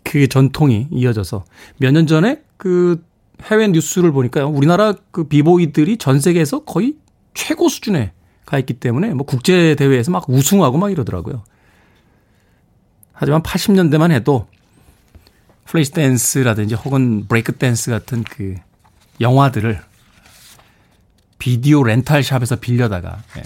그 0.04 0.28
전통이 0.28 0.88
이어져서 0.90 1.44
몇 1.78 1.92
년 1.92 2.06
전에 2.06 2.42
그 2.56 3.02
해외 3.44 3.68
뉴스를 3.68 4.12
보니까요. 4.12 4.48
우리나라 4.48 4.94
그 5.10 5.24
비보이들이 5.24 5.96
전 5.98 6.20
세계에서 6.20 6.64
거의 6.64 6.96
최고 7.34 7.68
수준에 7.68 8.12
가 8.50 8.58
있기 8.58 8.74
때문에 8.74 9.14
뭐 9.14 9.24
국제 9.24 9.76
대회에서 9.76 10.10
막 10.10 10.28
우승하고 10.28 10.76
막 10.76 10.90
이러더라고요. 10.90 11.44
하지만 13.12 13.42
80년대만 13.42 14.10
해도 14.10 14.48
플래시댄스라든지 15.66 16.74
혹은 16.74 17.28
브레이크 17.28 17.52
댄스 17.52 17.92
같은 17.92 18.24
그 18.24 18.56
영화들을 19.20 19.80
비디오 21.38 21.84
렌탈샵에서 21.84 22.56
빌려다가 22.56 23.22
예, 23.36 23.42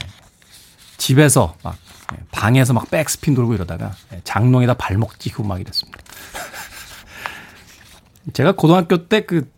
집에서 0.97 1.55
막 1.63 1.77
예, 2.15 2.25
방에서 2.33 2.73
막 2.73 2.91
백스핀 2.91 3.35
돌고 3.35 3.53
이러다가 3.53 3.93
예, 4.15 4.23
장롱에다 4.25 4.75
발목 4.75 5.21
찍고 5.21 5.43
막 5.43 5.61
이랬습니다. 5.61 5.99
제가 8.33 8.53
고등학교 8.53 9.07
때 9.07 9.27
그 9.27 9.54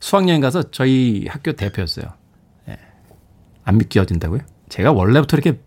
수학여행 0.00 0.40
가서 0.40 0.70
저희 0.70 1.26
학교 1.28 1.52
대표였어요. 1.52 2.06
예. 2.68 2.76
안 3.64 3.78
믿겨진다고요? 3.78 4.40
제가 4.68 4.92
원래부터 4.92 5.36
이렇게 5.38 5.60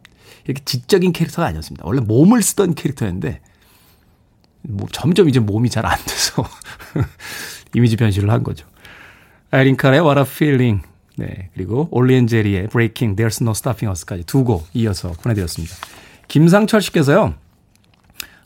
이렇게 0.45 0.63
지적인 0.65 1.11
캐릭터가 1.13 1.47
아니었습니다. 1.47 1.83
원래 1.85 2.01
몸을 2.01 2.41
쓰던 2.41 2.75
캐릭터였는데 2.75 3.41
뭐 4.63 4.87
점점 4.91 5.27
이제 5.29 5.39
몸이 5.39 5.69
잘 5.69 5.85
안 5.85 5.97
돼서 5.99 6.43
이미지 7.75 7.95
변신을 7.97 8.29
한 8.29 8.43
거죠. 8.43 8.67
아이린 9.51 9.75
카의 9.75 10.01
What 10.01 10.19
a 10.19 10.25
Feeling 10.25 10.83
네 11.17 11.49
그리고 11.53 11.87
올리엔 11.91 12.27
제리의 12.27 12.67
Breaking 12.69 13.21
There's 13.21 13.41
No 13.41 13.51
Stopping 13.51 13.91
Us까지 13.91 14.23
두 14.25 14.43
곡 14.45 14.67
이어서 14.73 15.11
보내드렸습니다. 15.11 15.75
김상철 16.27 16.81
씨께서요. 16.81 17.35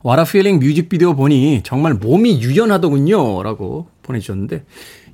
What 0.06 0.19
a 0.19 0.24
Feeling 0.28 0.65
뮤직비디오 0.65 1.15
보니 1.15 1.62
정말 1.63 1.93
몸이 1.93 2.41
유연하더군요 2.41 3.43
라고 3.43 3.89
보내주셨는데 4.04 4.65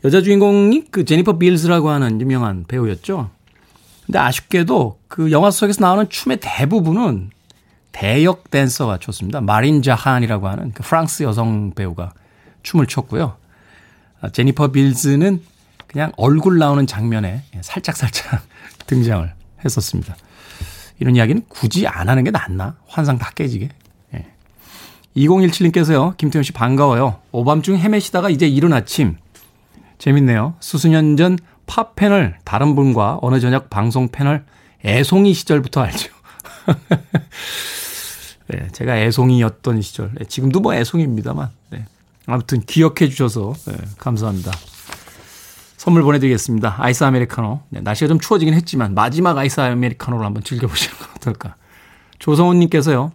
여자 0.04 0.22
주인공이 0.22 0.86
그 0.90 1.06
제니퍼 1.06 1.38
빌즈라고 1.38 1.90
하는 1.90 2.20
유명한 2.20 2.66
배우였죠. 2.68 3.30
근데 4.06 4.20
아쉽게도 4.20 5.00
그 5.08 5.32
영화 5.32 5.52
속에서 5.52 5.82
나오는 5.82 6.10
춤의 6.10 6.40
대부분은 6.42 7.30
대역 7.92 8.50
댄서가 8.50 8.98
췄습니다. 8.98 9.42
마린 9.42 9.82
자한이라고 9.82 10.48
하는 10.48 10.72
그 10.72 10.82
프랑스 10.84 11.24
여성 11.24 11.72
배우가 11.72 12.14
춤을 12.64 12.88
췄고요. 12.88 13.36
아, 14.22 14.30
제니퍼 14.30 14.70
빌즈는 14.70 15.42
그냥 15.88 16.12
얼굴 16.18 16.58
나오는 16.58 16.88
장면에 16.88 17.44
살짝살짝 17.62 18.42
등장을 18.88 19.32
했었습니다. 19.64 20.16
이런 21.00 21.16
이야기는 21.16 21.44
굳이 21.50 21.88
안 21.88 22.10
하는 22.10 22.24
게 22.24 22.32
낫나? 22.32 22.76
환상 22.88 23.18
다 23.18 23.32
깨지게. 23.36 23.70
예. 24.16 24.26
2017님께서요, 25.18 26.16
김태현 26.18 26.44
씨 26.44 26.54
반가워요. 26.54 27.20
오밤중 27.32 27.78
헤매시다가 27.78 28.30
이제 28.30 28.48
이른 28.48 28.72
아침, 28.72 29.18
재밌네요. 30.02 30.56
수수년 30.60 31.16
전 31.16 31.38
팝팬을 31.68 32.40
다른 32.44 32.76
분과 32.76 33.20
어느 33.22 33.40
저녁 33.40 33.70
방송 33.70 34.08
팬을 34.08 34.44
애송이 34.84 35.32
시절부터 35.36 35.82
알죠. 35.82 36.12
네, 38.50 38.68
제가 38.72 38.98
애송이였던 38.98 39.84
시절. 39.84 40.12
네, 40.16 40.26
지금도 40.26 40.60
뭐 40.60 40.74
애송입니다만. 40.74 41.50
네. 41.70 41.86
아무튼 42.26 42.62
기억해 42.62 43.10
주셔서 43.10 43.54
네, 43.68 43.78
감사합니다. 44.00 44.52
선물 45.78 46.02
보내드리겠습니다. 46.02 46.78
아이스 46.80 47.04
아메리카노. 47.04 47.62
네, 47.70 47.82
날씨가 47.82 48.08
좀 48.08 48.20
추워지긴 48.20 48.56
했지만 48.56 48.96
마지막 48.96 49.38
아이스 49.38 49.60
아메리카노를 49.60 50.26
한번 50.26 50.44
즐겨보시는 50.44 50.98
건 50.98 51.10
어떨까. 51.16 51.56
조성훈님께서요. 52.18 53.12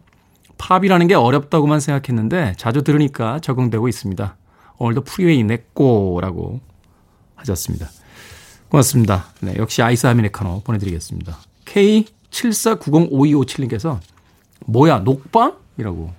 팝이라는 0.58 1.08
게 1.08 1.14
어렵다고만 1.14 1.80
생각했는데 1.80 2.54
자주 2.56 2.84
들으니까 2.84 3.40
적응되고 3.40 3.88
있습니다. 3.88 4.36
오늘도 4.78 5.02
프리웨이 5.02 5.42
Let's 5.42 5.96
go라고 5.96 6.60
하셨습니다. 7.36 7.88
고맙습니다. 8.68 9.26
네, 9.40 9.54
역시 9.56 9.80
아이스 9.82 10.06
아메리카노 10.06 10.60
보내드리겠습니다. 10.64 11.38
K74905257님께서 11.64 14.00
뭐야 14.66 14.98
녹방? 14.98 15.56
이라고 15.78 16.12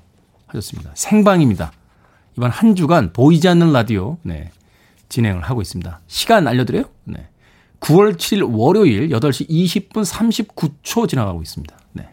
하셨습니다. 0.47 0.91
생방입니다. 0.95 1.71
이번 2.37 2.49
한 2.51 2.75
주간 2.75 3.11
보이지 3.11 3.49
않는 3.49 3.73
라디오 3.73 4.17
네, 4.23 4.51
진행을 5.09 5.41
하고 5.41 5.61
있습니다. 5.61 5.99
시간 6.07 6.47
알려드려요? 6.47 6.85
네. 7.05 7.27
9월 7.79 8.17
7일 8.17 8.57
월요일 8.57 9.09
8시 9.09 9.49
20분 9.49 10.05
39초 10.05 11.09
지나가고 11.09 11.41
있습니다. 11.41 11.77
네. 11.93 12.07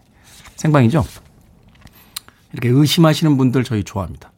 생방이죠? 0.56 1.04
이렇게 2.52 2.68
의심하시는 2.68 3.36
분들 3.36 3.64
저희 3.64 3.82
좋아합니다. 3.84 4.32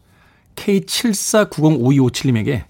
K74905257님에게 0.56 2.64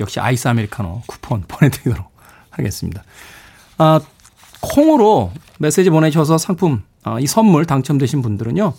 역시 0.00 0.20
아이스 0.20 0.48
아메리카노 0.48 1.02
쿠폰 1.06 1.42
보내드리도록 1.48 2.10
하겠습니다. 2.50 3.02
아, 3.78 4.00
콩으로 4.60 5.32
메시지 5.58 5.90
보내셔서 5.90 6.38
상품, 6.38 6.82
아, 7.02 7.18
이 7.20 7.26
선물 7.26 7.66
당첨되신 7.66 8.22
분들은요, 8.22 8.74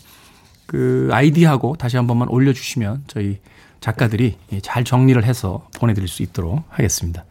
그 0.66 1.10
아이디하고 1.12 1.76
다시 1.78 1.96
한 1.98 2.08
번만 2.08 2.28
올려주시면 2.30 3.06
저희 3.08 3.40
작가들이 3.80 4.38
잘 4.64 4.84
정리를 4.84 5.24
해서 5.24 5.68
보내드릴 5.78 6.08
수 6.08 6.24
있도록 6.24 6.64
하겠습니다. 6.70 7.26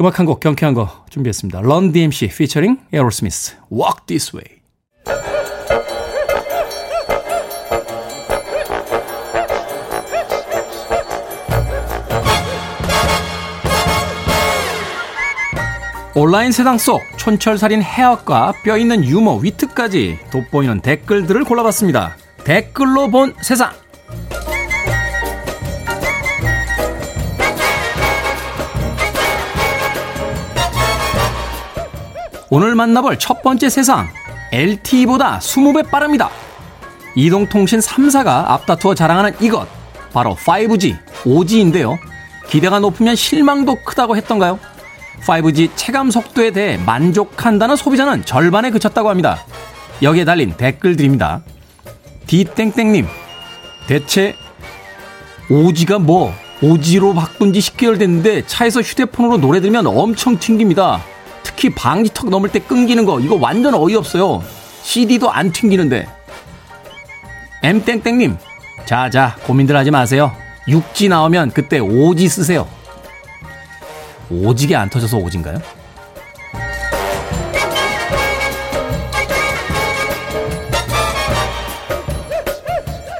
음악 0.00 0.18
한 0.18 0.26
곡 0.26 0.40
경쾌한 0.40 0.74
거 0.74 1.04
준비했습니다. 1.10 1.60
런 1.62 1.90
DMC 1.92 2.28
피처링 2.28 2.78
에어로스미스 2.92 3.56
Walk 3.72 4.06
This 4.06 4.36
Way 4.36 4.55
온라인 16.18 16.50
세상 16.50 16.78
속 16.78 17.02
촌철살인 17.18 17.82
해학과 17.82 18.54
뼈있는 18.64 19.04
유머, 19.04 19.34
위트까지 19.34 20.18
돋보이는 20.30 20.80
댓글들을 20.80 21.44
골라봤습니다. 21.44 22.16
댓글로 22.42 23.10
본 23.10 23.34
세상. 23.42 23.70
오늘 32.48 32.74
만나볼 32.74 33.18
첫 33.18 33.42
번째 33.42 33.68
세상. 33.68 34.08
LTE보다 34.52 35.40
20배 35.40 35.90
빠릅니다. 35.90 36.30
이동통신 37.14 37.80
3사가 37.80 38.26
앞다투어 38.48 38.94
자랑하는 38.94 39.34
이것. 39.40 39.68
바로 40.14 40.34
5G, 40.34 40.96
5G인데요. 41.24 41.98
기대가 42.48 42.78
높으면 42.78 43.16
실망도 43.16 43.82
크다고 43.84 44.16
했던가요? 44.16 44.58
5G 45.24 45.70
체감 45.76 46.10
속도에 46.10 46.50
대해 46.50 46.76
만족한다는 46.78 47.76
소비자는 47.76 48.24
절반에 48.24 48.70
그쳤다고 48.70 49.08
합니다. 49.08 49.38
여기에 50.02 50.24
달린 50.24 50.54
댓글들입니다. 50.56 51.42
디땡땡님, 52.26 53.06
대체 53.86 54.34
5G가 55.48 56.00
뭐 56.00 56.34
5G로 56.60 57.14
바꾼 57.14 57.52
지 57.52 57.60
10개월 57.60 57.98
됐는데 57.98 58.46
차에서 58.46 58.80
휴대폰으로 58.80 59.38
노래 59.38 59.60
들으면 59.60 59.86
엄청 59.86 60.38
튕깁니다. 60.38 61.02
특히 61.42 61.70
방지턱 61.74 62.30
넘을 62.30 62.50
때 62.50 62.58
끊기는 62.58 63.04
거 63.04 63.20
이거 63.20 63.36
완전 63.36 63.74
어이없어요. 63.74 64.42
CD도 64.82 65.30
안 65.30 65.52
튕기는데. 65.52 66.06
M땡땡님, 67.62 68.36
자자 68.84 69.36
고민들 69.44 69.76
하지 69.76 69.90
마세요. 69.90 70.32
6G 70.68 71.08
나오면 71.08 71.52
그때 71.52 71.80
5G 71.80 72.28
쓰세요. 72.28 72.68
오지게 74.30 74.74
안 74.76 74.90
터져서 74.90 75.18
오진가요? 75.18 75.60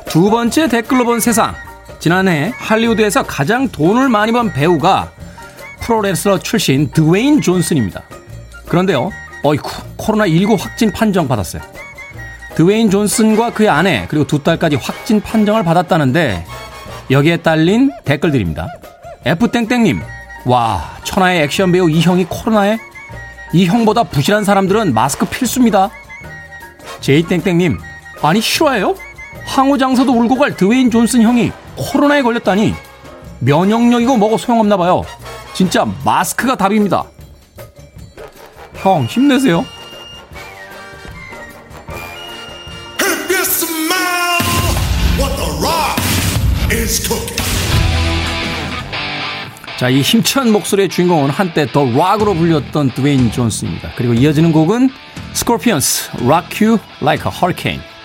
두 0.07 0.31
번째 0.31 0.69
댓글로 0.69 1.05
본 1.05 1.21
세상. 1.21 1.55
지난해 1.99 2.53
할리우드에서 2.57 3.25
가장 3.25 3.69
돈을 3.69 4.09
많이 4.09 4.33
번 4.33 4.53
배우가 4.53 5.13
프로레슬러 5.81 6.39
출신 6.39 6.91
드웨인 6.91 7.41
존슨입니다. 7.41 8.03
그런데요, 8.67 9.11
어이쿠, 9.43 9.71
코로나19 9.99 10.59
확진 10.59 10.91
판정 10.91 11.29
받았어요. 11.29 11.63
드웨인 12.55 12.91
존슨과 12.91 13.53
그의 13.53 13.69
아내, 13.69 14.07
그리고 14.09 14.27
두 14.27 14.43
딸까지 14.43 14.77
확진 14.77 15.21
판정을 15.21 15.63
받았다는데, 15.63 16.47
여기에 17.11 17.37
딸린 17.39 17.93
댓글들입니다. 18.05 18.69
F땡땡님, 19.25 20.01
와, 20.47 20.97
천하의 21.03 21.43
액션 21.43 21.73
배우 21.73 21.91
이 21.91 22.01
형이 22.01 22.27
코로나에? 22.27 22.79
이 23.53 23.67
형보다 23.67 24.05
부실한 24.05 24.45
사람들은 24.45 24.95
마스크 24.95 25.27
필수입니다. 25.27 25.91
제이땡땡님, 27.01 27.79
아니 28.23 28.41
실화예요? 28.41 28.95
항우장사도 29.45 30.13
울고 30.13 30.37
갈 30.37 30.57
드웨인 30.57 30.89
존슨 30.89 31.23
형이 31.23 31.51
코로나에 31.77 32.23
걸렸다니 32.23 32.75
면역력이고 33.41 34.17
뭐고 34.17 34.39
소용없나 34.39 34.77
봐요. 34.77 35.03
진짜 35.53 35.85
마스크가 36.05 36.55
답입니다. 36.57 37.05
형 38.77 39.05
힘내세요. 39.05 39.65
Is 46.69 47.01
cooking. 47.01 47.36
자, 49.79 49.91
이 49.91 50.01
힘찬 50.01 50.53
목소리의 50.53 50.89
주인공은 50.89 51.29
한때 51.29 51.67
더 51.67 51.85
락으로 51.85 52.33
불렸던 52.33 52.93
드웨인 52.93 53.31
존스입니다. 53.31 53.91
그리고 53.95 54.15
이어지는 54.15 54.51
곡은 54.51 54.89
스콜피언스 55.35 56.13
Rock 56.23 56.67
You 56.67 56.79
Like 57.03 57.31
a 57.31 57.37
Hurricane. 57.37 57.96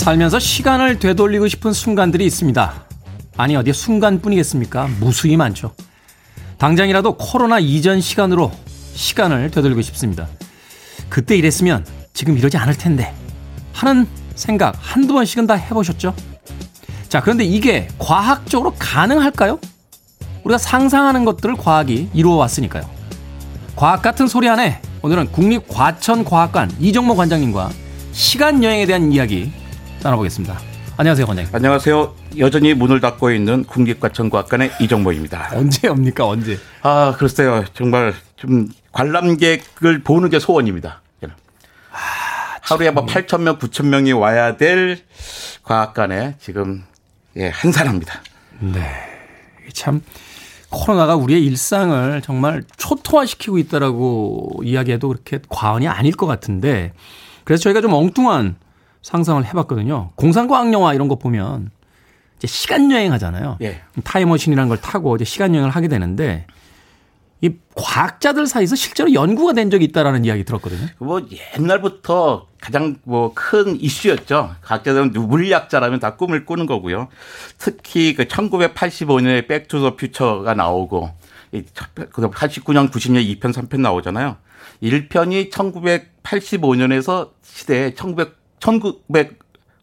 살면서 0.00 0.38
시간을 0.38 0.98
되돌리고 0.98 1.46
싶은 1.46 1.74
순간들이 1.74 2.24
있습니다. 2.24 2.84
아니 3.36 3.54
어디 3.54 3.72
순간뿐이겠습니까? 3.72 4.88
무수히 4.98 5.36
많죠. 5.36 5.74
당장이라도 6.56 7.16
코로나 7.16 7.58
이전 7.58 8.00
시간으로 8.00 8.50
시간을 8.94 9.50
되돌리고 9.50 9.82
싶습니다. 9.82 10.26
그때 11.10 11.36
이랬으면 11.36 11.84
지금 12.14 12.38
이러지 12.38 12.56
않을 12.56 12.76
텐데 12.78 13.14
하는 13.74 14.06
생각 14.34 14.74
한두 14.80 15.12
번씩은 15.12 15.46
다 15.46 15.54
해보셨죠? 15.54 16.14
자, 17.10 17.20
그런데 17.20 17.44
이게 17.44 17.86
과학적으로 17.98 18.74
가능할까요? 18.78 19.58
우리가 20.44 20.56
상상하는 20.56 21.26
것들을 21.26 21.56
과학이 21.56 22.08
이루어 22.14 22.36
왔으니까요. 22.36 22.88
과학 23.76 24.00
같은 24.00 24.26
소리 24.28 24.48
안에 24.48 24.80
오늘은 25.02 25.30
국립과천과학관 25.32 26.76
이정모 26.80 27.16
관장님과 27.16 27.70
시간 28.12 28.64
여행에 28.64 28.86
대한 28.86 29.12
이야기 29.12 29.52
나눠보겠습니다. 30.02 30.58
안녕하세요, 30.96 31.26
관장님. 31.26 31.54
안녕하세요. 31.54 32.14
여전히 32.38 32.74
문을 32.74 33.00
닫고 33.00 33.30
있는 33.30 33.64
국립과천과학관의 33.64 34.72
이정모입니다. 34.80 35.50
언제 35.56 35.88
옵니까, 35.88 36.26
언제? 36.26 36.58
아, 36.82 37.14
글쎄요. 37.18 37.64
정말 37.74 38.14
좀 38.36 38.68
관람객을 38.92 40.02
보는 40.02 40.28
게 40.30 40.38
소원입니다. 40.38 41.02
저는. 41.20 41.34
하루에 42.62 42.90
뭐 42.90 43.06
8천 43.06 43.42
명, 43.42 43.58
9천 43.58 43.86
명이 43.86 44.12
와야 44.12 44.56
될 44.56 44.98
과학관에 45.62 46.36
지금 46.40 46.84
예, 47.36 47.48
한 47.48 47.72
사람입니다. 47.72 48.22
참 49.72 50.02
코로나가 50.68 51.16
우리의 51.16 51.44
일상을 51.44 52.20
정말 52.22 52.62
초토화시키고 52.76 53.58
있다라고 53.58 54.60
이야기해도 54.64 55.08
그렇게 55.08 55.40
과언이 55.48 55.88
아닐 55.88 56.14
것 56.14 56.26
같은데 56.26 56.92
그래서 57.44 57.62
저희가 57.64 57.80
좀 57.80 57.92
엉뚱한 57.92 58.56
상상을 59.02 59.44
해봤거든요. 59.46 60.10
공상과학 60.16 60.72
영화 60.72 60.94
이런 60.94 61.08
거 61.08 61.16
보면 61.16 61.70
이제 62.38 62.46
시간 62.46 62.90
여행 62.90 63.12
하잖아요. 63.12 63.58
예. 63.62 63.80
타임머신이라는 64.04 64.68
걸 64.68 64.78
타고 64.80 65.16
이제 65.16 65.24
시간 65.24 65.54
여행을 65.54 65.70
하게 65.70 65.88
되는데 65.88 66.46
이 67.42 67.50
과학자들 67.74 68.46
사이에서 68.46 68.76
실제로 68.76 69.12
연구가 69.14 69.54
된 69.54 69.70
적이 69.70 69.86
있다라는 69.86 70.24
이야기 70.26 70.44
들었거든요. 70.44 70.86
뭐 70.98 71.26
옛날부터 71.58 72.46
가장 72.60 72.96
뭐 73.04 73.32
큰 73.34 73.80
이슈였죠. 73.80 74.54
과학자들은 74.60 75.12
물리학자라면 75.12 76.00
다 76.00 76.16
꿈을 76.16 76.44
꾸는 76.44 76.66
거고요. 76.66 77.08
특히 77.56 78.14
그 78.14 78.26
1985년에 78.26 79.48
백투더 79.48 79.96
퓨처가 79.96 80.52
나오고 80.52 81.10
이 81.52 81.62
89년, 81.62 82.90
90년 82.90 83.40
2편, 83.40 83.52
3편 83.54 83.80
나오잖아요. 83.80 84.36
1편이 84.82 85.50
1985년에서 85.50 87.30
시대에 87.42 87.94
1900, 87.94 88.36
1900 88.60 89.39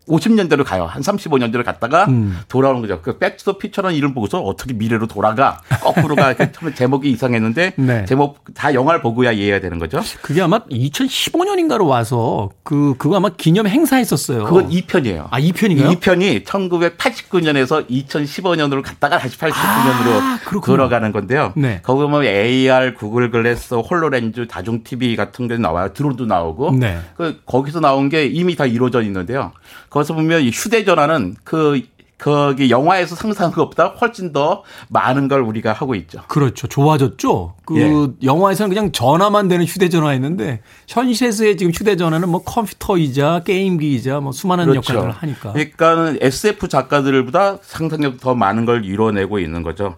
50년대로 0.08 0.64
가요. 0.64 0.86
한 0.86 1.02
35년대로 1.02 1.64
갔다가 1.64 2.06
음. 2.06 2.40
돌아오는 2.48 2.82
거죠. 2.82 3.02
그 3.02 3.18
백투더 3.18 3.58
퓨처라는 3.58 3.96
이름 3.96 4.14
보고서 4.14 4.42
어떻게 4.42 4.74
미래로 4.74 5.08
돌아가 5.08 5.62
거꾸로가 5.82 6.34
처음에 6.52 6.74
제목이 6.74 7.10
이상했는데 7.12 7.74
네. 7.78 8.06
제목 8.06 8.44
다 8.54 8.74
영화를 8.74 9.02
보고야 9.02 9.32
이해해야 9.34 9.60
되는 9.60 9.80
거죠. 9.80 10.02
그게 10.22 10.42
아마 10.42 10.60
2015년인가로 10.60 11.88
와서 11.88 12.50
그 12.64 12.96
그거 12.98 13.18
아마 13.18 13.30
기념 13.30 13.68
행사했었어요. 13.68 14.46
그건 14.46 14.70
2편이에요. 14.70 15.28
아, 15.30 15.40
2편인가요? 15.40 16.00
2편이 16.00 16.46
1989년에서 16.46 17.88
2015년으로 17.88 18.82
갔다가 18.82 19.18
다시 19.18 19.38
89년으로 19.38 20.20
아. 20.22 20.40
돌아가는 20.66 21.12
건데요. 21.12 21.54
네. 21.56 21.80
거기 21.84 22.02
보면 22.02 22.24
AR, 22.24 22.94
구글 22.96 23.32
글래스, 23.32 23.76
홀로렌즈, 23.76 24.48
다중 24.48 24.84
TV 24.84 25.16
같은 25.16 25.48
게 25.48 25.58
나와요. 25.58 25.94
드론도 25.94 26.26
나오고. 26.26 26.72
네. 26.72 27.00
그 27.16 27.40
거기서 27.46 27.80
나온 27.80 28.10
게 28.10 28.26
이미 28.26 28.56
다 28.56 28.66
이루어져 28.66 29.02
있는데요. 29.02 29.52
거기서 29.90 30.14
보면 30.14 30.42
이 30.42 30.50
휴대전화는 30.50 31.36
그 31.44 31.82
거기 32.18 32.72
영화에서 32.72 33.16
상상한 33.16 33.54
것보다 33.54 33.88
훨씬 33.90 34.34
더 34.34 34.64
많은 34.90 35.28
걸 35.28 35.42
우리가 35.42 35.72
하고 35.72 35.94
있죠. 35.96 36.22
그렇죠. 36.28 36.68
좋아졌죠. 36.68 37.54
그 37.64 37.78
예. 37.78 38.26
영화에서는 38.26 38.70
그냥 38.70 38.92
전화만 38.92 39.48
되는 39.48 39.66
휴대전화였는데 39.66 40.62
현실에서의 40.88 41.58
지금 41.58 41.72
휴대전화는 41.72 42.30
뭐 42.30 42.42
컴퓨터이자 42.44 43.44
게임기이자 43.46 44.20
뭐 44.20 44.32
수많은 44.32 44.74
역할들을 44.74 45.12
하니까. 45.12 45.54
그러니까는 45.54 46.18
SF 46.22 46.68
작가들보다 46.68 47.60
상상력 47.62 48.20
더 48.20 48.34
많은 48.34 48.66
걸 48.66 48.84
이뤄내고 48.84 49.38
있는 49.38 49.62
거죠. 49.62 49.96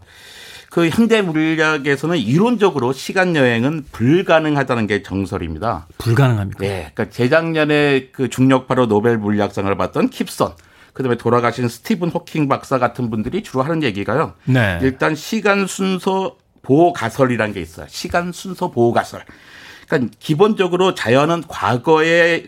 그 0.69 0.87
현대 0.89 1.21
물리학에서는 1.21 2.17
이론적으로 2.17 2.93
시간 2.93 3.35
여행은 3.35 3.85
불가능하다는 3.91 4.87
게 4.87 5.01
정설입니다. 5.01 5.87
불가능합니까? 5.97 6.59
네, 6.59 6.91
그러니까 6.93 7.09
재작년에 7.09 8.09
그 8.11 8.29
중력파로 8.29 8.87
노벨 8.87 9.17
물리학상을 9.17 9.75
받던 9.75 10.11
킵선, 10.11 10.53
그다음에 10.93 11.17
돌아가신 11.17 11.67
스티븐 11.67 12.09
호킹 12.09 12.47
박사 12.47 12.77
같은 12.77 13.09
분들이 13.09 13.41
주로 13.41 13.63
하는 13.63 13.83
얘기가요. 13.83 14.33
네. 14.45 14.79
일단 14.81 15.15
시간 15.15 15.65
순서 15.65 16.35
보호 16.61 16.93
가설이라는 16.93 17.53
게 17.53 17.61
있어요. 17.61 17.87
시간 17.89 18.31
순서 18.31 18.69
보호 18.69 18.93
가설. 18.93 19.23
그러니까 19.87 20.15
기본적으로 20.19 20.93
자연은 20.93 21.43
과거에 21.47 22.43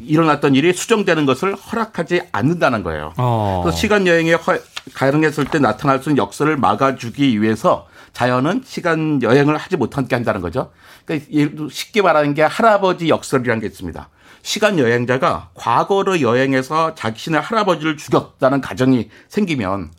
일어났던 0.00 0.54
일이 0.54 0.72
수정되는 0.72 1.26
것을 1.26 1.54
허락하지 1.54 2.22
않는다는 2.32 2.82
거예요. 2.82 3.12
어. 3.16 3.60
그래서 3.64 3.78
시간 3.78 4.06
여행에 4.06 4.34
허- 4.34 4.58
가능했을 4.94 5.46
때 5.46 5.58
나타날 5.58 6.02
수 6.02 6.10
있는 6.10 6.22
역설을 6.22 6.56
막아주기 6.56 7.40
위해서 7.42 7.88
자연은 8.12 8.62
시간 8.64 9.20
여행을 9.22 9.56
하지 9.56 9.76
못하게 9.76 10.14
한다는 10.14 10.40
거죠. 10.40 10.70
그러니까 11.04 11.28
쉽게 11.70 12.02
말하는 12.02 12.34
게 12.34 12.42
할아버지 12.42 13.08
역설이라는 13.08 13.60
게 13.60 13.66
있습니다. 13.66 14.08
시간 14.42 14.78
여행자가 14.78 15.50
과거로 15.54 16.20
여행해서 16.20 16.94
자신의 16.94 17.40
할아버지를 17.40 17.96
죽였다는 17.96 18.60
가정이 18.60 19.10
생기면 19.28 19.90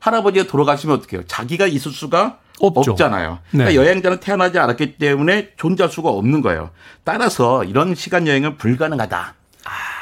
할아버지가 0.00 0.46
돌아가시면 0.46 0.96
어떻게 0.98 1.16
해요? 1.16 1.24
자기가 1.26 1.66
있을 1.66 1.90
수가 1.90 2.38
없죠. 2.60 2.92
없잖아요. 2.92 3.38
네. 3.52 3.64
그러니까 3.64 3.74
여행자는 3.82 4.20
태어나지 4.20 4.58
않았기 4.58 4.96
때문에 4.98 5.52
존재할 5.56 5.90
수가 5.90 6.10
없는 6.10 6.42
거예요. 6.42 6.70
따라서 7.02 7.64
이런 7.64 7.94
시간 7.94 8.28
여행은 8.28 8.58
불가능하다. 8.58 9.34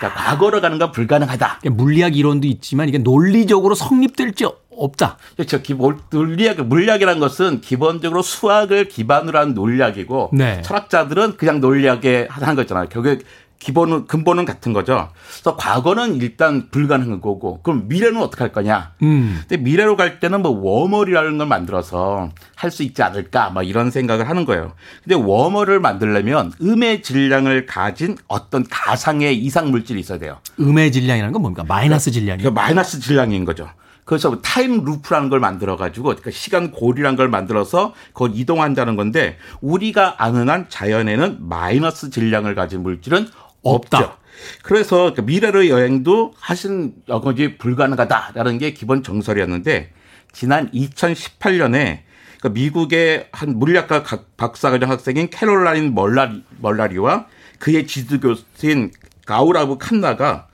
그러니까 0.03 0.21
과거로 0.21 0.61
가는 0.61 0.79
건 0.79 0.91
불가능하다. 0.91 1.61
물리학 1.71 2.17
이론도 2.17 2.49
있지만 2.49 2.89
이게 2.89 2.99
논리적으로 2.99 3.77
성립될지 3.77 4.47
없다. 4.75 5.19
그렇죠. 5.37 5.63
기본 5.63 6.01
논리학, 6.11 6.67
물리학이라는 6.67 7.21
것은 7.21 7.61
기본적으로 7.61 8.23
수학을 8.23 8.89
기반으로 8.89 9.39
한 9.39 9.55
논리학이고 9.55 10.31
네. 10.33 10.61
철학자들은 10.63 11.37
그냥 11.37 11.61
논리학에 11.61 12.27
하는 12.29 12.57
거잖아요. 12.57 12.89
결국에 12.89 13.19
기본은 13.63 14.07
근본은 14.07 14.45
같은 14.45 14.73
거죠. 14.73 15.11
그래서 15.35 15.57
과거는 15.57 16.17
일단 16.17 16.69
불가능한 16.71 17.21
거고 17.21 17.61
그럼 17.63 17.85
미래는 17.87 18.21
어떻게 18.21 18.43
할 18.43 18.53
거냐? 18.53 18.93
음. 19.03 19.41
근데 19.49 19.57
미래로 19.63 19.97
갈 19.97 20.19
때는 20.19 20.43
뭐 20.43 20.51
웜홀이라는 20.51 21.39
걸 21.39 21.47
만들어서 21.47 22.31
할 22.57 22.73
수 22.73 22.83
있지 22.83 23.03
않을까 23.03 23.51
막 23.51 23.63
이런 23.65 23.91
생각을 23.91 24.29
하는 24.31 24.45
거예요. 24.47 24.73
근데 25.05 25.15
웜홀을 25.15 25.79
만들려면 25.79 26.53
음의 26.63 27.03
질량을 27.03 27.67
가진 27.67 28.17
어떤 28.29 28.65
가상의 28.67 29.37
이상 29.37 29.71
물질이 29.71 30.01
있어야 30.01 30.19
돼요. 30.19 30.39
음의 30.59 30.91
질량이라는 30.91 31.33
건 31.35 31.43
뭡니까? 31.43 31.65
마이너스 31.69 32.11
질량이요. 32.11 32.49
이거 32.49 32.51
마이너스 32.51 32.99
질량인 32.99 33.45
거죠. 33.45 33.69
그래서 34.05 34.41
time 34.41 34.85
loop라는 34.85 35.29
걸 35.29 35.39
만들어 35.39 35.77
가지고 35.77 36.07
그러니까 36.07 36.31
시간 36.33 36.73
고리라는 36.73 37.17
걸 37.17 37.29
만들어서 37.29 37.93
그걸 38.13 38.33
이동한다는 38.35 38.97
건데 38.97 39.37
우리가 39.61 40.17
아는 40.19 40.49
한 40.49 40.67
자연에는 40.69 41.49
마이너스 41.49 42.11
질량을 42.11 42.55
가진 42.55 42.83
물질은 42.83 43.29
없다. 43.63 43.99
없죠. 43.99 44.17
그래서 44.63 45.15
그 45.15 45.21
미래의 45.21 45.71
여행도 45.71 46.35
사실 46.39 46.93
여지껏 47.09 47.59
불가능하다라는 47.59 48.59
게 48.59 48.73
기본 48.73 49.03
정설이었는데 49.03 49.93
지난 50.33 50.71
2018년에 50.73 52.01
그 52.41 52.49
미국의 52.49 53.29
한 53.31 53.59
물리학과 53.59 54.03
각- 54.03 54.37
박사과정 54.37 54.91
학생인 54.91 55.31
캐롤라인 55.31 55.95
멀라리, 55.95 56.43
멀라리와 56.61 57.27
그의 57.59 57.87
지도 57.87 58.19
교수인 58.19 58.91
가우라브 59.27 59.79
칸나가 59.79 60.49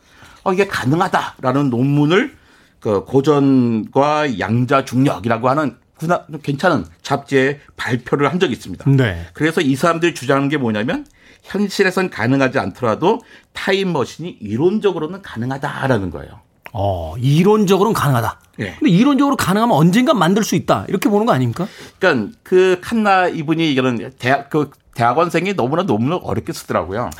어, 0.44 0.52
이게 0.52 0.66
가능하다라는 0.66 1.70
논문을 1.70 2.36
그 2.80 3.04
고전과 3.04 4.38
양자 4.38 4.84
중력이라고 4.84 5.48
하는 5.48 5.76
구나 5.98 6.24
괜찮은 6.42 6.84
잡지에 7.02 7.60
발표를 7.76 8.30
한 8.30 8.40
적이 8.40 8.52
있습니다. 8.52 8.90
네. 8.90 9.26
그래서 9.32 9.60
이 9.60 9.74
사람들이 9.76 10.14
주장하는 10.14 10.48
게 10.48 10.56
뭐냐면 10.56 11.06
현실에선 11.42 12.10
가능하지 12.10 12.58
않더라도 12.58 13.20
타임머신이 13.52 14.38
이론적으로는 14.40 15.22
가능하다라는 15.22 16.10
거예요. 16.10 16.40
어, 16.72 17.14
이론적으로는 17.18 17.94
가능하다. 17.94 18.40
예. 18.60 18.74
근데 18.78 18.90
이론적으로 18.90 19.36
가능하면 19.36 19.74
언젠간 19.76 20.18
만들 20.18 20.44
수 20.44 20.54
있다. 20.54 20.84
이렇게 20.88 21.08
보는 21.08 21.26
거 21.26 21.32
아닙니까? 21.32 21.66
그러니까 21.98 22.36
그 22.42 22.78
칸나 22.82 23.28
이분이 23.28 23.72
이거는 23.72 24.12
대학 24.18 24.50
그 24.50 24.70
대학원생이 24.98 25.54
너무나 25.54 25.84
논문을 25.84 26.18
어렵게 26.22 26.52
쓰더라고요. 26.52 27.10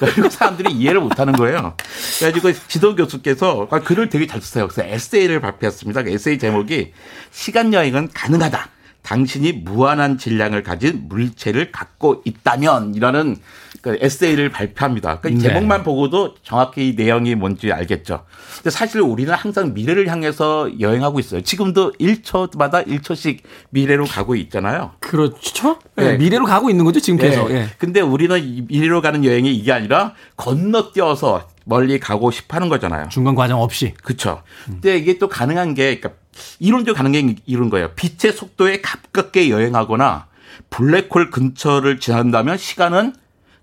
그리고 0.00 0.30
사람들이 0.30 0.72
이해를 0.72 1.00
못하는 1.02 1.34
거예요. 1.34 1.74
그래가지고 2.18 2.52
지도 2.68 2.96
교수께서 2.96 3.68
글을 3.68 4.08
되게 4.08 4.26
잘 4.26 4.40
쓰세요. 4.40 4.66
그래서 4.66 4.82
에세이를 4.82 5.40
발표했습니다. 5.40 6.04
그 6.04 6.10
에세이 6.10 6.38
제목이 6.38 6.94
시간 7.30 7.74
여행은 7.74 8.08
가능하다. 8.14 8.70
당신이 9.08 9.52
무한한 9.52 10.18
질량을 10.18 10.62
가진 10.62 11.08
물체를 11.08 11.72
갖고 11.72 12.20
있다면이라는 12.26 13.36
그 13.80 13.96
에세이를 14.02 14.50
발표합니다. 14.50 15.20
그러니까 15.20 15.28
이 15.30 15.42
네. 15.42 15.48
제목만 15.48 15.82
보고도 15.82 16.34
정확히 16.42 16.90
이 16.90 16.94
내용이 16.94 17.34
뭔지 17.34 17.72
알겠죠. 17.72 18.26
근데 18.56 18.68
사실 18.68 19.00
우리는 19.00 19.32
항상 19.32 19.72
미래를 19.72 20.08
향해서 20.08 20.78
여행하고 20.78 21.20
있어요. 21.20 21.40
지금도 21.40 21.92
1초마다 21.92 22.86
1초씩 22.86 23.38
미래로 23.70 24.04
가고 24.04 24.36
있잖아요. 24.36 24.90
그렇죠. 25.00 25.78
예, 25.96 26.02
네. 26.02 26.16
미래로 26.18 26.44
가고 26.44 26.68
있는 26.68 26.84
거죠, 26.84 27.00
지금 27.00 27.18
계속. 27.18 27.50
예. 27.50 27.54
예. 27.54 27.68
근데 27.78 28.02
우리는 28.02 28.38
이 28.44 28.66
미래로 28.68 29.00
가는 29.00 29.24
여행이 29.24 29.54
이게 29.54 29.72
아니라 29.72 30.12
건너뛰어서 30.36 31.48
멀리 31.64 31.98
가고 31.98 32.30
싶어 32.30 32.56
하는 32.56 32.68
거잖아요. 32.68 33.08
중간 33.08 33.34
과정 33.34 33.62
없이. 33.62 33.94
그렇죠. 34.02 34.42
근데 34.66 34.98
이게 34.98 35.16
또 35.16 35.28
가능한 35.28 35.72
게 35.72 35.98
그러니까 35.98 36.20
이론적으로 36.58 36.96
가능한 36.96 37.34
게 37.34 37.42
이런 37.46 37.70
거예요. 37.70 37.92
빛의 37.94 38.32
속도에 38.32 38.80
가깝게 38.80 39.50
여행하거나 39.50 40.26
블랙홀 40.70 41.30
근처를 41.30 42.00
지난다면 42.00 42.56
시간은 42.58 43.14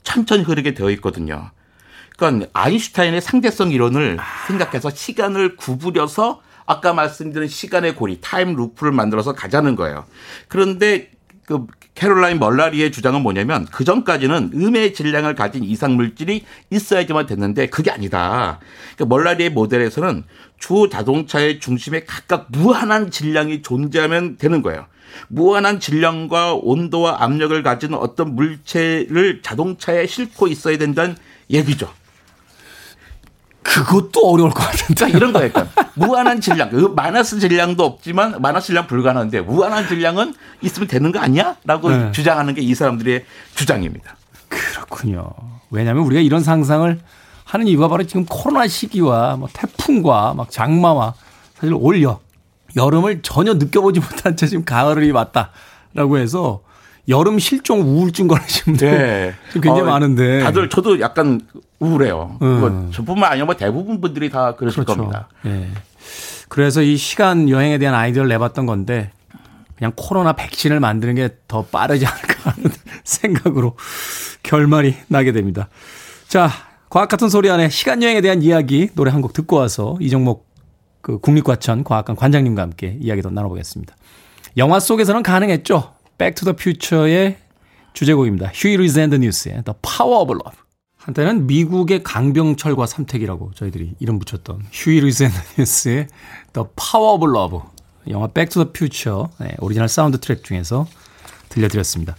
천천히 0.03 0.43
흐르게 0.43 0.73
되어 0.73 0.89
있거든요. 0.91 1.51
그러니까 2.17 2.49
아인슈타인의 2.53 3.21
상대성 3.21 3.71
이론을 3.71 4.17
생각해서 4.47 4.89
시간을 4.89 5.57
구부려서 5.57 6.41
아까 6.65 6.93
말씀드린 6.93 7.47
시간의 7.47 7.95
고리, 7.95 8.19
time 8.21 8.55
loop를 8.55 8.91
만들어서 8.91 9.33
가자는 9.33 9.75
거예요. 9.75 10.05
그런데 10.47 11.11
그 11.45 11.67
캐롤라인 11.95 12.39
멀라리의 12.39 12.91
주장은 12.91 13.21
뭐냐면 13.21 13.65
그 13.71 13.85
전까지는 13.85 14.51
음의 14.53 14.93
질량을 14.93 15.33
가진 15.33 15.63
이상 15.63 15.95
물질이 15.95 16.43
있어야지만 16.69 17.25
됐는데 17.25 17.67
그게 17.67 17.89
아니다. 17.89 18.59
그러니까 18.95 19.05
멀라리의 19.05 19.49
모델에서는 19.51 20.23
두 20.59 20.89
자동차의 20.91 21.59
중심에 21.59 22.03
각각 22.05 22.47
무한한 22.49 23.11
질량이 23.11 23.61
존재하면 23.61 24.37
되는 24.37 24.61
거예요. 24.61 24.85
무한한 25.29 25.79
질량과 25.79 26.55
온도와 26.55 27.23
압력을 27.23 27.63
가진 27.63 27.93
어떤 27.93 28.35
물체를 28.35 29.41
자동차에 29.41 30.05
싣고 30.05 30.47
있어야 30.49 30.77
된다는 30.77 31.15
얘기죠. 31.49 31.89
그것도 33.75 34.21
어려울 34.31 34.51
것 34.51 34.63
같은데. 34.63 34.93
자, 34.95 35.07
이런 35.07 35.33
거예요. 35.33 35.51
그러니까. 35.51 35.85
무한한 35.95 36.39
질량, 36.39 36.69
그 36.69 36.93
마이너스 36.95 37.39
질량도 37.39 37.83
없지만 37.83 38.41
마이너스 38.41 38.67
질량 38.67 38.87
불가능한데 38.87 39.41
무한한 39.41 39.87
질량은 39.87 40.33
있으면 40.61 40.87
되는 40.87 41.11
거 41.11 41.19
아니야? 41.19 41.57
라고 41.65 41.89
네. 41.89 42.11
주장하는 42.11 42.53
게 42.53 42.61
이 42.61 42.73
사람들의 42.73 43.25
주장입니다. 43.55 44.15
그렇군요. 44.49 45.29
왜냐하면 45.69 46.03
우리가 46.05 46.21
이런 46.21 46.41
상상을 46.41 46.99
하는 47.43 47.67
이유가 47.67 47.87
바로 47.89 48.03
지금 48.05 48.25
코로나 48.25 48.67
시기와 48.67 49.35
뭐 49.35 49.49
태풍과 49.51 50.33
막 50.35 50.49
장마와 50.49 51.13
사실 51.55 51.73
올 51.77 52.01
여, 52.01 52.19
여름을 52.75 53.21
전혀 53.21 53.53
느껴보지 53.53 53.99
못한 53.99 54.35
채 54.37 54.47
지금 54.47 54.63
가을이 54.65 55.11
왔다라고 55.11 56.17
해서 56.17 56.61
여름 57.07 57.37
실종 57.39 57.81
우울증 57.81 58.27
걸리신 58.27 58.63
분들 58.65 58.89
네. 58.91 59.33
굉장히 59.53 59.81
어, 59.81 59.85
많은데 59.85 60.39
다들 60.43 60.69
저도 60.69 60.99
약간 60.99 61.41
우울해요. 61.79 62.37
음. 62.41 62.59
뭐 62.59 62.89
저뿐만 62.91 63.31
아니라 63.31 63.45
뭐 63.45 63.55
대부분 63.55 64.01
분들이 64.01 64.29
다 64.29 64.55
그러실 64.55 64.83
겁니다. 64.85 65.27
예. 65.45 65.69
그래서 66.49 66.81
이 66.81 66.95
시간 66.97 67.49
여행에 67.49 67.77
대한 67.77 67.95
아이디어를 67.95 68.29
내봤던 68.29 68.65
건데 68.65 69.11
그냥 69.75 69.91
코로나 69.95 70.33
백신을 70.33 70.79
만드는 70.79 71.15
게 71.15 71.29
더 71.47 71.63
빠르지 71.63 72.05
않을까 72.05 72.51
하는 72.51 72.71
생각으로 73.03 73.75
결말이 74.43 74.95
나게 75.07 75.31
됩니다. 75.31 75.69
자, 76.27 76.49
과학 76.89 77.09
같은 77.09 77.29
소리 77.29 77.49
하네 77.49 77.69
시간 77.69 78.01
여행에 78.03 78.21
대한 78.21 78.41
이야기 78.41 78.89
노래 78.95 79.11
한 79.11 79.21
곡 79.21 79.33
듣고 79.33 79.57
와서 79.57 79.97
이정모 79.99 80.45
그 81.01 81.19
국립과천 81.19 81.83
과학관 81.83 82.15
관장님과 82.15 82.61
함께 82.61 82.97
이야기 83.01 83.21
더 83.21 83.29
나눠보겠습니다. 83.29 83.95
영화 84.57 84.79
속에서는 84.79 85.21
가능했죠. 85.23 85.93
백투더퓨처의 86.17 87.37
주제곡입니다. 87.93 88.51
휴이 88.53 88.77
루이스 88.77 88.99
앤 88.99 89.07
더 89.07 89.15
뉴스의 89.15 89.63
The 89.63 89.75
Power 89.81 90.21
of 90.21 90.31
Love. 90.33 90.59
한때는 90.97 91.47
미국의 91.47 92.03
강병철과 92.03 92.85
삼택이라고 92.87 93.51
저희들이 93.55 93.95
이름 93.99 94.19
붙였던 94.19 94.65
휴이 94.71 94.99
루이스 95.01 95.23
앤 95.23 95.29
더 95.29 95.35
뉴스의 95.57 96.07
The 96.53 96.67
Power 96.75 97.15
of 97.15 97.29
Love. 97.29 97.59
영화 98.09 98.27
백투더퓨처 98.27 99.29
네, 99.39 99.55
오리지널 99.59 99.87
사운드 99.87 100.19
트랙 100.19 100.43
중에서 100.43 100.87
들려드렸습니다. 101.49 102.15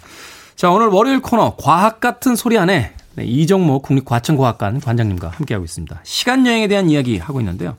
자, 0.57 0.70
오늘 0.70 0.88
월요일 0.88 1.20
코너 1.20 1.57
과학 1.57 2.01
같은 2.01 2.36
소리 2.36 2.59
안에 2.59 2.94
네, 3.14 3.24
이정모 3.24 3.82
국립과천과학관 3.82 4.80
관장님과 4.80 5.28
함께하고 5.28 5.64
있습니다. 5.64 6.01
시간 6.03 6.47
여행에 6.47 6.68
대한 6.68 6.90
이야기 6.90 7.18
하고 7.18 7.40
있는데요. 7.40 7.76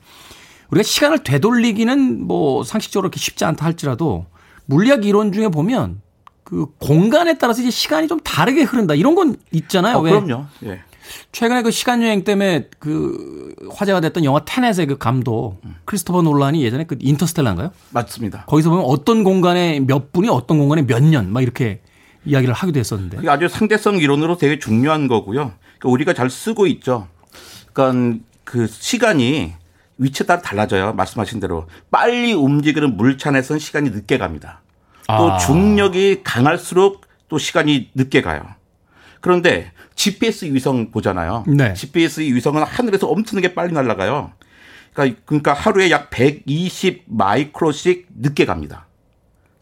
우리가 0.70 0.82
시간을 0.82 1.22
되돌리기는 1.22 2.26
뭐 2.26 2.62
상식적으로 2.64 3.08
그렇게 3.08 3.18
쉽지 3.18 3.44
않다 3.44 3.64
할지라도 3.64 4.26
물리학 4.66 5.04
이론 5.04 5.32
중에 5.32 5.48
보면 5.48 6.00
그 6.48 6.64
공간에 6.78 7.36
따라서 7.36 7.60
이제 7.60 7.70
시간이 7.70 8.08
좀 8.08 8.18
다르게 8.20 8.62
흐른다 8.62 8.94
이런 8.94 9.14
건 9.14 9.36
있잖아요. 9.52 9.98
어, 9.98 10.00
왜 10.00 10.12
그럼요. 10.12 10.46
예. 10.64 10.80
최근에 11.30 11.60
그 11.62 11.70
시간 11.70 12.02
여행 12.02 12.24
때문에 12.24 12.70
그 12.78 13.54
화제가 13.74 14.00
됐던 14.00 14.24
영화 14.24 14.42
테넷의 14.46 14.86
그 14.86 14.96
감독 14.96 15.60
크리스토퍼 15.84 16.22
놀란이 16.22 16.62
예전에 16.64 16.84
그 16.84 16.96
인터스텔라인가요? 16.98 17.70
맞습니다. 17.90 18.44
거기서 18.46 18.70
보면 18.70 18.86
어떤 18.86 19.24
공간에 19.24 19.80
몇 19.80 20.10
분이 20.10 20.30
어떤 20.30 20.58
공간에 20.58 20.80
몇 20.86 21.02
년 21.02 21.32
막 21.34 21.42
이렇게 21.42 21.80
이야기를 22.24 22.54
하기도 22.54 22.80
했었는데. 22.80 23.28
아주 23.28 23.46
상대성 23.48 23.98
이론으로 23.98 24.38
되게 24.38 24.58
중요한 24.58 25.06
거고요. 25.06 25.52
그러니까 25.78 25.88
우리가 25.90 26.14
잘 26.14 26.30
쓰고 26.30 26.66
있죠. 26.68 27.08
그러니까 27.74 28.22
그 28.44 28.66
시간이 28.66 29.52
위치에 29.98 30.24
따라 30.26 30.40
달라져요. 30.40 30.94
말씀하신 30.94 31.40
대로 31.40 31.66
빨리 31.90 32.32
움직이는 32.32 32.96
물찬에서는 32.96 33.60
시간이 33.60 33.90
늦게 33.90 34.16
갑니다. 34.16 34.62
또 35.08 35.32
아. 35.32 35.38
중력이 35.38 36.20
강할수록 36.22 37.00
또 37.28 37.38
시간이 37.38 37.90
늦게 37.94 38.20
가요. 38.20 38.42
그런데 39.20 39.72
GPS 39.94 40.44
위성 40.46 40.90
보잖아요. 40.90 41.44
네. 41.48 41.74
GPS 41.74 42.20
위성은 42.20 42.62
하늘에서 42.62 43.08
엄청나게 43.08 43.54
빨리 43.54 43.72
날아가요. 43.72 44.32
그러니까, 44.92 45.20
그러니까 45.24 45.52
하루에 45.54 45.90
약 45.90 46.10
120 46.10 47.04
마이크로씩 47.06 48.06
늦게 48.20 48.44
갑니다. 48.44 48.86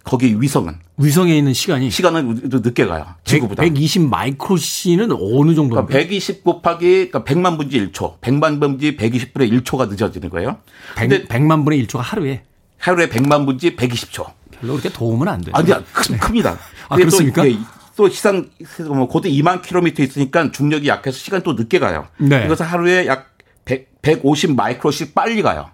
거기 0.02 0.40
위성은 0.40 0.78
위성에 0.98 1.36
있는 1.36 1.52
시간이 1.52 1.90
시간은 1.90 2.40
늦게 2.44 2.86
가요. 2.86 3.06
지구보다. 3.24 3.62
120 3.62 4.08
마이크로시는 4.08 5.10
어느 5.12 5.54
정도인가요? 5.54 5.86
그러니까 5.86 6.08
120 6.08 6.44
곱하기 6.44 7.10
그러니까 7.10 7.24
100만 7.24 7.56
분지 7.56 7.88
1초, 7.88 8.20
100만 8.20 8.60
분지 8.60 8.96
120분의 8.96 9.62
1초가 9.62 9.88
늦어지는 9.88 10.30
거예요. 10.30 10.58
근데 10.96 11.26
100, 11.26 11.42
만 11.42 11.64
분의 11.64 11.86
1초가 11.86 11.98
하루에 11.98 12.42
하루에 12.78 13.08
100만 13.08 13.46
분지 13.46 13.74
120초. 13.76 14.26
별로 14.60 14.72
그렇게 14.74 14.88
도움은 14.90 15.28
안 15.28 15.40
돼요. 15.40 15.52
아니야, 15.56 15.82
크, 15.92 16.16
큽니다. 16.18 16.58
아, 16.88 16.96
그렇습니까? 16.96 17.42
또, 17.42 17.48
예, 17.48 17.58
또 17.96 18.08
시상 18.08 18.50
뭐 18.88 19.08
고도 19.08 19.28
2만 19.28 19.62
킬로미터 19.62 20.02
있으니까 20.02 20.50
중력이 20.52 20.88
약해서 20.88 21.16
시간 21.18 21.42
또 21.42 21.54
늦게 21.54 21.78
가요. 21.78 22.06
네. 22.18 22.44
그래서 22.44 22.64
하루에 22.64 23.06
약 23.06 23.36
100, 23.64 24.02
150 24.02 24.54
마이크로씩 24.54 25.14
빨리 25.14 25.42
가요. 25.42 25.70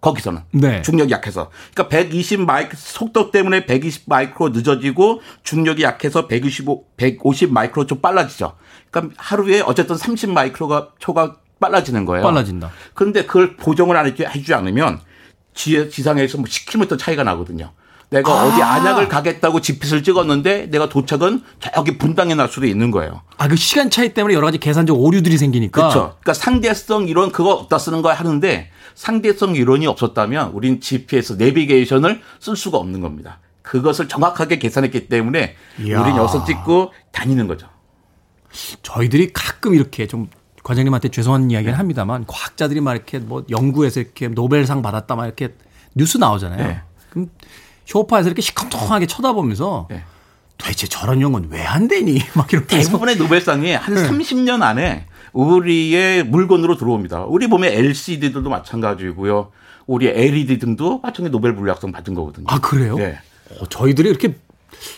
거기서는 0.00 0.40
네. 0.50 0.82
중력이 0.82 1.12
약해서 1.12 1.50
그러니까 1.74 1.88
120 1.96 2.40
마이크 2.40 2.76
속도 2.76 3.30
때문에 3.30 3.66
120 3.66 4.04
마이크로 4.06 4.48
늦어지고 4.48 5.20
중력이 5.44 5.84
약해서 5.84 6.26
125 6.26 6.86
150 6.96 7.52
마이크로 7.52 7.86
좀 7.86 8.00
빨라지죠. 8.00 8.54
그러니까 8.90 9.14
하루에 9.16 9.60
어쨌든 9.60 9.96
30 9.96 10.30
마이크로가 10.30 10.90
초가 10.98 11.36
빨라지는 11.60 12.04
거예요. 12.04 12.24
빨라진다. 12.24 12.72
그런데 12.94 13.24
그걸 13.24 13.56
보정을 13.56 13.96
안 13.96 14.06
해주- 14.06 14.26
해주지 14.28 14.52
않으면 14.54 15.00
지, 15.54 15.88
지상에서 15.88 16.38
뭐 16.38 16.46
10km 16.46 16.98
차이가 16.98 17.22
나거든요. 17.22 17.72
내가 18.12 18.30
아. 18.30 18.44
어디 18.44 18.62
안약을 18.62 19.08
가겠다고 19.08 19.60
지핏을 19.60 20.02
찍었는데 20.02 20.66
내가 20.66 20.88
도착은 20.88 21.42
저기 21.74 21.96
분당에 21.96 22.34
날 22.34 22.48
수도 22.48 22.66
있는 22.66 22.90
거예요. 22.90 23.22
아, 23.38 23.48
그 23.48 23.56
시간 23.56 23.88
차이 23.88 24.12
때문에 24.12 24.34
여러 24.34 24.46
가지 24.46 24.58
계산적 24.58 24.98
오류들이 24.98 25.38
생기니까. 25.38 25.80
그렇죠. 25.80 26.00
그러니까 26.20 26.34
상대성 26.34 27.08
이론 27.08 27.32
그거 27.32 27.54
어디다 27.54 27.78
쓰는 27.78 28.02
거야 28.02 28.14
하는데 28.14 28.70
상대성 28.94 29.56
이론이 29.56 29.86
없었다면 29.86 30.50
우린 30.52 30.80
GPS 30.80 31.34
내비게이션을 31.34 32.20
쓸 32.38 32.54
수가 32.54 32.76
없는 32.76 33.00
겁니다. 33.00 33.40
그것을 33.62 34.08
정확하게 34.08 34.58
계산했기 34.58 35.08
때문에 35.08 35.56
이야. 35.80 36.02
우린 36.02 36.16
여기서 36.16 36.44
찍고 36.44 36.92
다니는 37.12 37.48
거죠. 37.48 37.66
저희들이 38.82 39.32
가끔 39.32 39.74
이렇게 39.74 40.06
좀 40.06 40.28
과장님한테 40.62 41.08
죄송한 41.08 41.50
이야기를 41.50 41.78
합니다만 41.78 42.26
과학자들이 42.26 42.82
막 42.82 42.92
이렇게 42.92 43.18
뭐 43.18 43.44
연구에서 43.48 44.00
이렇게 44.00 44.28
노벨상 44.28 44.82
받았다 44.82 45.16
막 45.16 45.24
이렇게 45.24 45.54
뉴스 45.94 46.18
나오잖아요. 46.18 46.66
네. 46.66 46.82
그럼 47.10 47.30
쇼파에서 47.92 48.28
이렇게 48.28 48.40
시큰둥하게 48.40 49.06
쳐다보면서 49.06 49.86
네. 49.90 50.02
도대체 50.56 50.86
저런 50.86 51.20
연구는 51.20 51.50
왜 51.50 51.62
안 51.66 51.88
되니? 51.88 52.20
막 52.34 52.50
이렇게 52.52 52.78
대부분의 52.78 53.16
노벨상이 53.16 53.72
한 53.72 53.94
네. 53.94 54.08
30년 54.08 54.62
안에 54.62 55.06
우리의 55.32 56.24
물건으로 56.24 56.76
들어옵니다. 56.76 57.24
우리 57.24 57.46
보면 57.48 57.70
LCD들도 57.72 58.48
마찬가지고요. 58.48 59.50
우리 59.86 60.06
LED 60.08 60.58
등도 60.58 61.00
마찬가지 61.02 61.30
노벨 61.32 61.52
물리학상 61.52 61.92
받은 61.92 62.14
거거든요. 62.14 62.46
아 62.48 62.60
그래요? 62.60 62.96
네. 62.96 63.18
어, 63.60 63.66
저희들이 63.66 64.08
이렇게 64.08 64.36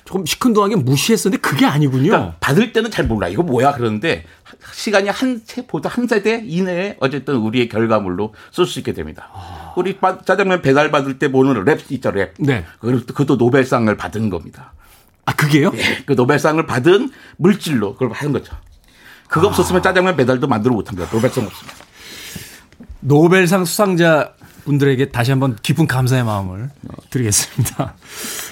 조금 0.05 0.25
시큰둥하게 0.25 0.77
무시했었는데 0.77 1.41
그게 1.41 1.67
아니군요. 1.67 2.11
그러니까 2.11 2.37
받을 2.41 2.73
때는 2.73 2.91
잘 2.91 3.07
몰라. 3.07 3.29
이거 3.29 3.43
뭐야? 3.43 3.73
그러는데 3.73 4.25
시간이 4.73 5.09
한 5.09 5.41
세보다 5.45 5.89
한 5.89 6.07
세대 6.07 6.43
이내에 6.45 6.97
어쨌든 7.01 7.37
우리의 7.37 7.69
결과물로 7.69 8.35
쓸 8.53 8.67
수 8.67 8.79
있게 8.79 8.93
됩니다. 8.93 9.31
우리 9.77 9.97
바- 9.99 10.21
짜장면 10.23 10.63
배달 10.63 10.91
받을 10.91 11.19
때 11.19 11.31
보는 11.31 11.65
랩 11.65 11.91
있죠, 11.93 12.11
랩. 12.11 12.33
네. 12.39 12.65
그것도, 12.81 13.37
노벨상을 13.37 13.95
받은 13.97 14.31
겁니다. 14.31 14.73
아 15.27 15.35
그게요? 15.35 15.73
그 16.07 16.13
노벨상을 16.13 16.65
받은 16.67 17.11
물질로 17.39 17.95
그걸 17.95 18.13
하는 18.13 18.33
거죠. 18.33 18.55
그거 19.29 19.49
없었으면 19.49 19.83
짜장면 19.83 20.17
배달도 20.17 20.47
만들어 20.47 20.75
못합니다. 20.75 21.09
노벨상 21.11 21.45
없으면. 21.45 21.73
노벨상 23.01 23.65
수상자 23.65 24.33
분들에게 24.65 25.11
다시 25.11 25.31
한번 25.31 25.57
깊은 25.63 25.87
감사의 25.87 26.25
마음을 26.25 26.71
드리겠습니다. 27.11 27.95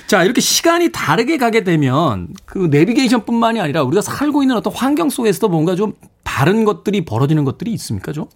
자, 0.06 0.24
이렇게 0.24 0.40
시간이 0.42 0.92
다르게 0.92 1.38
가게 1.38 1.64
되면 1.64 2.28
그 2.44 2.68
내비게이션뿐만이 2.70 3.60
아니라 3.60 3.82
우리가 3.82 4.02
살고 4.02 4.42
있는 4.42 4.56
어떤 4.56 4.72
환경 4.74 5.08
속에서도 5.08 5.48
뭔가 5.48 5.74
좀 5.74 5.94
다른 6.22 6.64
것들이 6.64 7.04
벌어지는 7.06 7.44
것들이 7.44 7.72
있습니까, 7.74 8.12
좀? 8.12 8.26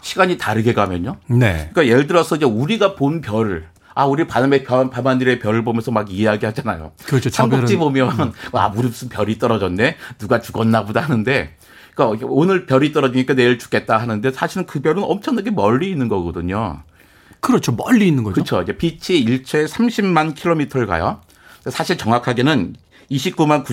시간이 0.00 0.38
다르게 0.38 0.74
가면요. 0.74 1.16
네. 1.28 1.70
그러니까 1.72 1.86
예를 1.86 2.06
들어서 2.06 2.36
이제 2.36 2.44
우리가 2.44 2.94
본 2.94 3.20
별을 3.20 3.66
아 3.94 4.06
우리 4.06 4.26
밤에 4.26 4.62
별, 4.62 4.90
밤하늘의 4.90 5.40
별을 5.40 5.64
보면서 5.64 5.90
막 5.90 6.10
이야기하잖아요. 6.10 6.92
그렇죠. 7.04 7.30
저 7.30 7.42
삼국지 7.42 7.76
보면 7.76 8.32
와 8.52 8.72
우리 8.74 8.88
무슨 8.88 9.08
별이 9.08 9.38
떨어졌네 9.38 9.96
누가 10.18 10.40
죽었나 10.40 10.84
보다 10.84 11.00
하는데 11.00 11.54
그러니까 11.94 12.26
오늘 12.28 12.66
별이 12.66 12.92
떨어지니까 12.92 13.34
내일 13.34 13.58
죽겠다 13.58 13.98
하는데 13.98 14.30
사실은 14.30 14.66
그 14.66 14.80
별은 14.80 15.02
엄청나게 15.02 15.50
멀리 15.50 15.90
있는 15.90 16.08
거거든요. 16.08 16.82
그렇죠. 17.40 17.72
멀리 17.72 18.06
있는 18.06 18.22
거죠. 18.22 18.34
그렇죠. 18.34 18.62
이제 18.62 18.76
빛이 18.76 19.18
일초에 19.18 19.64
30만 19.64 20.34
킬로미터를 20.34 20.86
가요. 20.86 21.20
사실 21.68 21.98
정확하게는 21.98 22.76
29만 23.10 23.64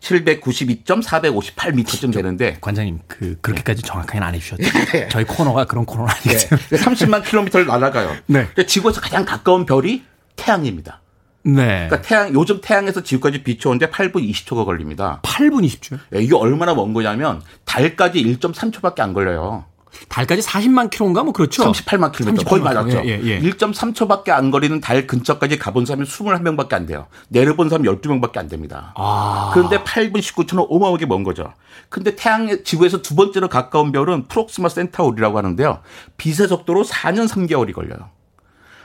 9,792.458m쯤 0.00 2.12
되는데 2.12 2.58
관장님, 2.60 3.00
그, 3.06 3.36
그렇게까지 3.40 3.82
정확하게는 3.82 4.26
안 4.26 4.34
해주셨죠. 4.34 4.62
저희 5.10 5.24
코너가 5.24 5.64
그런 5.64 5.84
코너는 5.84 6.12
아니기 6.12 6.28
네. 6.28 6.48
때문에. 6.48 6.84
30만 6.84 7.24
킬로미터를 7.24 7.66
날아가요. 7.66 8.16
네. 8.26 8.48
지구에서 8.66 9.00
가장 9.00 9.24
가까운 9.24 9.66
별이 9.66 10.04
태양입니다. 10.36 11.00
네. 11.42 11.88
그러니까 11.88 12.00
태양 12.02 12.32
요즘 12.34 12.60
태양에서 12.60 13.02
지구까지 13.02 13.42
빛이 13.42 13.60
오는데 13.66 13.88
8분 13.88 14.28
20초가 14.30 14.64
걸립니다. 14.64 15.20
8분 15.22 15.64
20초. 15.64 15.94
야, 15.94 16.18
이게 16.18 16.34
얼마나 16.34 16.74
먼 16.74 16.92
거냐면 16.92 17.42
달까지 17.64 18.22
1.3초밖에 18.22 19.00
안 19.00 19.12
걸려요. 19.12 19.64
달까지 20.08 20.42
40만 20.42 20.90
킬로인가 20.90 21.22
뭐 21.22 21.32
그렇죠. 21.32 21.70
38만 21.70 22.12
킬로미터 22.12 22.44
거의 22.44 22.62
38만 22.62 22.64
맞았죠. 22.64 23.02
예, 23.04 23.20
예, 23.20 23.22
예. 23.24 23.40
1.3초밖에 23.40 24.30
안 24.30 24.50
거리는 24.50 24.80
달 24.80 25.06
근처까지 25.06 25.58
가본 25.58 25.86
사람이 25.86 26.06
21명밖에 26.06 26.74
안 26.74 26.86
돼요. 26.86 27.06
내려본 27.28 27.68
사람 27.68 27.84
12명밖에 27.84 28.38
안 28.38 28.48
됩니다. 28.48 28.92
아. 28.96 29.50
그런데 29.54 29.78
8분 29.78 30.18
19초는 30.18 30.66
어마어마하게 30.68 31.06
먼 31.06 31.22
거죠. 31.22 31.52
근데 31.88 32.16
태양 32.16 32.64
지구에서 32.64 33.02
두 33.02 33.14
번째로 33.14 33.48
가까운 33.48 33.92
별은 33.92 34.26
프록시마 34.26 34.68
센타우리라고 34.68 35.38
하는데요. 35.38 35.80
빛의 36.16 36.48
속도로 36.48 36.84
4년 36.84 37.28
3개월이 37.28 37.72
걸려요. 37.72 38.10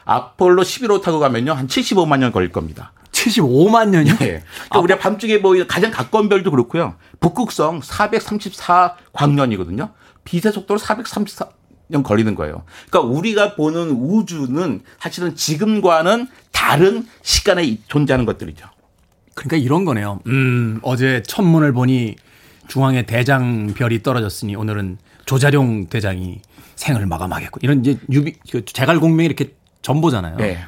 아폴로 0.05 0.64
11호 0.64 1.01
타고 1.01 1.20
가면요. 1.20 1.53
한 1.53 1.68
75만 1.68 2.20
년 2.20 2.32
걸릴 2.32 2.51
겁니다. 2.51 2.91
75만 3.12 3.89
년이요? 3.89 4.14
예. 4.22 4.43
그러니까 4.70 4.80
우리가 4.80 4.99
밤중에 4.99 5.41
보이는 5.41 5.68
가장 5.68 5.91
가까운 5.91 6.30
별도 6.30 6.51
그렇고요. 6.51 6.95
북극성 7.20 7.82
434 7.82 8.95
광년이거든요. 9.14 9.89
빛의 10.24 10.54
속도로 10.54 10.80
434년 10.80 12.04
걸리는 12.04 12.36
거예요. 12.36 12.64
그러니까 12.90 13.14
우리가 13.14 13.56
보는 13.56 13.92
우주는 13.92 14.82
사실은 15.00 15.36
지금과는 15.36 16.28
다른 16.52 17.08
시간에 17.22 17.78
존재하는 17.88 18.26
것들이죠. 18.26 18.66
그러니까 19.34 19.58
이런 19.58 19.86
거네요. 19.86 20.20
음, 20.28 20.80
어제 20.84 21.24
천문을 21.24 21.74
보니 21.74 22.16
중앙에 22.68 23.06
대장별이 23.06 24.04
떨어졌으니 24.04 24.56
오늘은 24.56 24.98
조자룡 25.26 25.88
대장이 25.88 26.42
생을 26.76 27.06
마감하겠고 27.06 27.60
이런 27.64 27.82
이제 27.82 27.98
유비 28.12 28.34
그 28.52 28.66
제갈공명이 28.66 29.26
이렇게 29.26 29.54
전보잖아요. 29.82 30.38
네. 30.38 30.60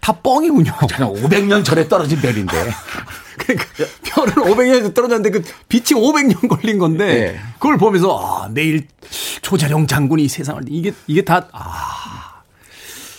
다 0.00 0.12
뻥이군요. 0.12 0.72
저는 0.88 1.22
500년 1.22 1.64
전에 1.64 1.88
떨어진 1.88 2.20
별인데. 2.20 2.52
그러니까 3.38 3.66
별은 4.04 4.32
500년 4.34 4.94
떨어졌는데 4.94 5.30
그 5.30 5.42
빛이 5.68 5.98
500년 6.00 6.48
걸린 6.48 6.78
건데 6.78 7.06
네. 7.32 7.40
그걸 7.54 7.78
보면서 7.78 8.18
아, 8.44 8.48
내일 8.50 8.86
조자룡 9.42 9.86
장군이 9.86 10.28
세상을 10.28 10.62
이게 10.68 10.92
이게 11.06 11.22
다 11.22 11.48
아, 11.52 12.42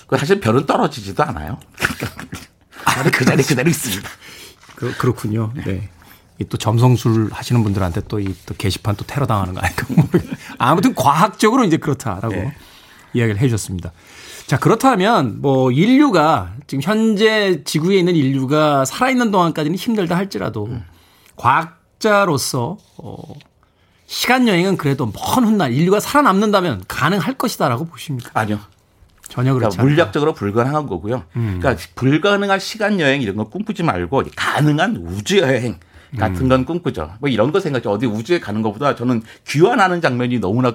그 0.08 0.18
사실 0.18 0.40
별은 0.40 0.66
떨어지지도 0.66 1.24
않아요. 1.24 1.60
별은 2.86 3.12
그 3.12 3.26
자리 3.26 3.44
그대로 3.44 3.70
있습니다. 3.70 4.10
그, 4.76 4.96
그렇군요. 4.98 5.54
네. 5.66 5.90
이또 6.40 6.58
점성술 6.58 7.30
하시는 7.34 7.62
분들한테 7.64 8.02
또 8.08 8.20
이 8.20 8.34
또 8.46 8.56
게시판 8.58 8.96
또 8.96 9.06
테러 9.06 9.26
당하는 9.26 9.54
거 9.54 9.60
아닐까. 9.62 9.86
모르겠- 9.90 10.26
아무튼 10.58 10.96
과학적으로 10.96 11.66
이제 11.66 11.78
그렇다라고 11.78 12.30
네. 12.30 12.56
이야기를 13.14 13.42
해 13.42 13.48
주셨습니다. 13.48 13.92
자, 14.50 14.58
그렇다면 14.58 15.42
뭐 15.42 15.70
인류가 15.72 16.54
지금 16.66 16.82
현재 16.82 17.64
지구에 17.66 18.00
있는 18.00 18.16
인류가 18.16 18.84
살아있는 18.84 19.30
동안까지는 19.30 19.78
힘들다 19.78 20.18
할지라도 20.18 20.70
과학자로서 21.36 22.80
어, 22.98 23.36
시간 24.08 24.48
여행은 24.48 24.78
그래도 24.78 25.06
먼 25.06 25.44
훗날 25.46 25.72
인류가 25.72 26.00
살아남는다면 26.00 26.86
가능할 26.88 27.36
것이다라고 27.36 27.86
보십니까? 27.86 28.32
아니요. 28.34 28.60
전혀 29.28 29.54
그렇지 29.54 29.78
그러니까. 29.78 29.84
물리학적으로 29.84 30.34
불가능한 30.34 30.88
거고요. 30.88 31.26
그러니까 31.34 31.76
불가능한 31.94 32.60
시간 32.60 33.00
여행 33.00 33.22
이런 33.22 33.36
거 33.36 33.50
꿈꾸지 33.50 33.84
말고 33.84 34.24
가능한 34.36 34.96
우주 34.96 35.38
여행 35.38 35.80
같은 36.18 36.50
건 36.50 36.66
꿈꾸죠. 36.66 37.12
뭐 37.20 37.30
이런 37.30 37.52
거 37.52 37.60
생각해. 37.60 37.84
어디 37.86 38.08
우주에 38.08 38.40
가는 38.40 38.64
것보다 38.64 38.96
저는 38.96 39.22
귀환하는 39.48 40.02
장면이 40.02 40.40
너무나 40.40 40.74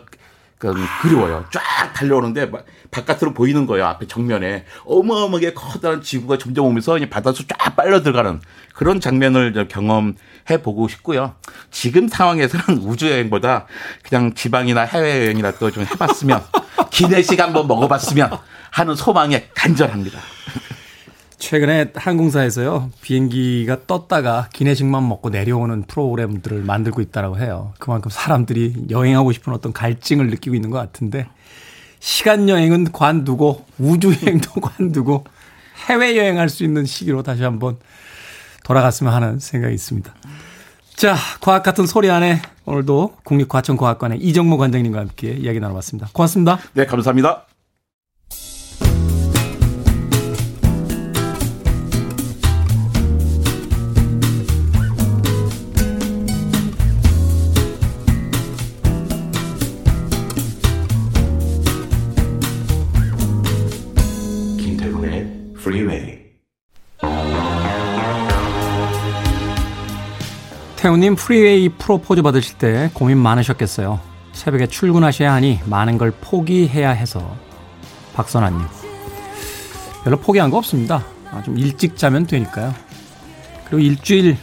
그 0.59 0.73
그리워요. 1.03 1.45
쫙 1.53 1.93
달려오는데 1.95 2.47
막 2.47 2.65
바깥으로 2.91 3.35
보이는 3.35 3.67
거예요. 3.67 3.87
앞에 3.87 4.07
정면에 4.07 4.65
어마어마하게 4.87 5.53
커다란 5.55 6.01
지구가 6.01 6.39
점점 6.39 6.67
오면서 6.67 6.97
바다로 7.11 7.35
쫙 7.35 7.77
빨려 7.77 8.03
들어가는 8.03 8.41
그런 8.75 9.01
장면을 9.01 9.53
저 9.53 9.67
경험해 9.67 10.63
보고 10.63 10.89
싶고요. 10.89 11.35
지금 11.71 12.09
상황에서는 12.09 12.83
우주 12.87 13.11
여행보다 13.11 13.67
그냥 14.03 14.35
지방이나 14.35 14.83
해외 14.83 15.25
여행이라도 15.25 15.71
좀 15.71 15.85
해봤으면 15.85 16.43
기내식 16.91 17.41
한번 17.41 17.67
먹어봤으면 17.67 18.31
하는 18.71 18.95
소망에 18.95 19.49
간절합니다. 19.55 20.19
최근에 21.39 21.93
항공사에서요 21.95 22.91
비행기가 23.03 23.87
떴다가 23.87 24.49
기내식만 24.53 25.07
먹고 25.09 25.31
내려오는 25.31 25.83
프로그램들을 25.83 26.63
만들고 26.63 27.01
있다라고 27.01 27.39
해요. 27.39 27.73
그만큼 27.79 28.11
사람들이 28.11 28.87
여행하고 28.91 29.33
싶은 29.33 29.53
어떤 29.53 29.73
갈증을 29.73 30.29
느끼고 30.29 30.55
있는 30.55 30.71
것 30.71 30.79
같은데 30.79 31.27
시간 32.01 32.49
여행은 32.49 32.93
관두고 32.93 33.65
우주 33.79 34.15
여행도 34.15 34.61
관두고 34.61 35.25
해외 35.89 36.17
여행할 36.17 36.49
수 36.49 36.65
있는 36.65 36.85
시기로 36.85 37.23
다시 37.23 37.43
한번 37.43 37.77
돌아갔으면 38.65 39.13
하는 39.13 39.39
생각이 39.39 39.75
있습니다. 39.75 40.15
자, 40.97 41.17
과학 41.41 41.63
같은 41.63 41.87
소리 41.87 42.11
안에 42.11 42.41
오늘도 42.67 43.17
국립과천과학관의 43.25 44.19
이정모 44.19 44.59
관장님과 44.59 45.01
함께 45.01 45.33
이야기 45.33 45.61
나눠봤습니다. 45.61 46.09
고맙습니다. 46.13 46.59
네, 46.73 46.87
감사합니다. 46.87 47.54
태우님 70.85 71.17
프리웨이 71.17 71.71
프로포즈 71.71 72.21
받으실 72.21 72.59
때 72.59 72.91
고민 72.93 73.17
많으셨겠어요. 73.17 74.01
새벽에 74.35 74.67
출근하셔야 74.67 75.33
하니 75.33 75.59
많은 75.65 75.97
걸 75.97 76.11
포기해야 76.11 76.91
해서 76.91 77.39
박선아님 78.13 78.61
별로 80.05 80.21
포기한 80.21 80.51
거 80.51 80.59
없습니다. 80.59 81.03
아, 81.31 81.43
좀 81.43 81.57
일찍 81.57 81.97
자면 81.97 82.27
되니까요. 82.27 82.75
그리고 83.65 83.79
일주일 83.79 84.37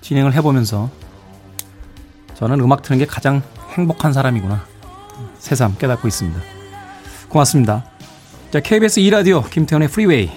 진행을 0.00 0.32
해보면서 0.32 0.88
저는 2.32 2.60
음악 2.60 2.80
트는 2.80 2.98
게 2.98 3.04
가장 3.04 3.42
행복한 3.74 4.14
사람이구나 4.14 4.64
새삼 5.38 5.76
깨닫고 5.76 6.08
있습니다. 6.08 6.40
고맙습니다. 7.28 7.84
자 8.50 8.60
KBS 8.60 9.02
2라디오 9.02 9.50
김태훈의 9.50 9.88
프리웨이 9.88 10.30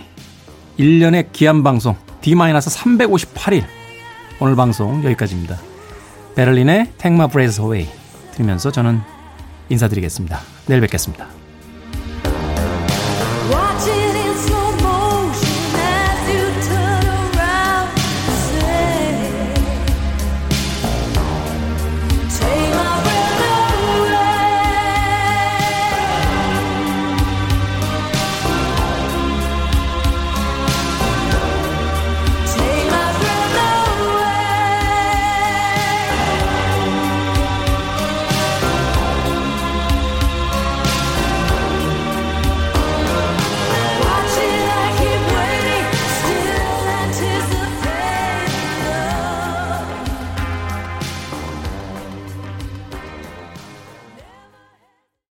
1년의 0.78 1.32
기한 1.32 1.64
방송 1.64 1.96
D-358일 2.20 3.79
오늘 4.42 4.56
방송 4.56 5.04
여기까지입니다. 5.04 5.58
베를린의 6.36 6.94
Take 6.98 7.18
My 7.18 7.28
Breath 7.28 7.60
Away 7.60 7.88
들으면서 8.32 8.72
저는 8.72 9.02
인사드리겠습니다. 9.68 10.40
내일 10.68 10.80
뵙겠습니다. 10.80 11.39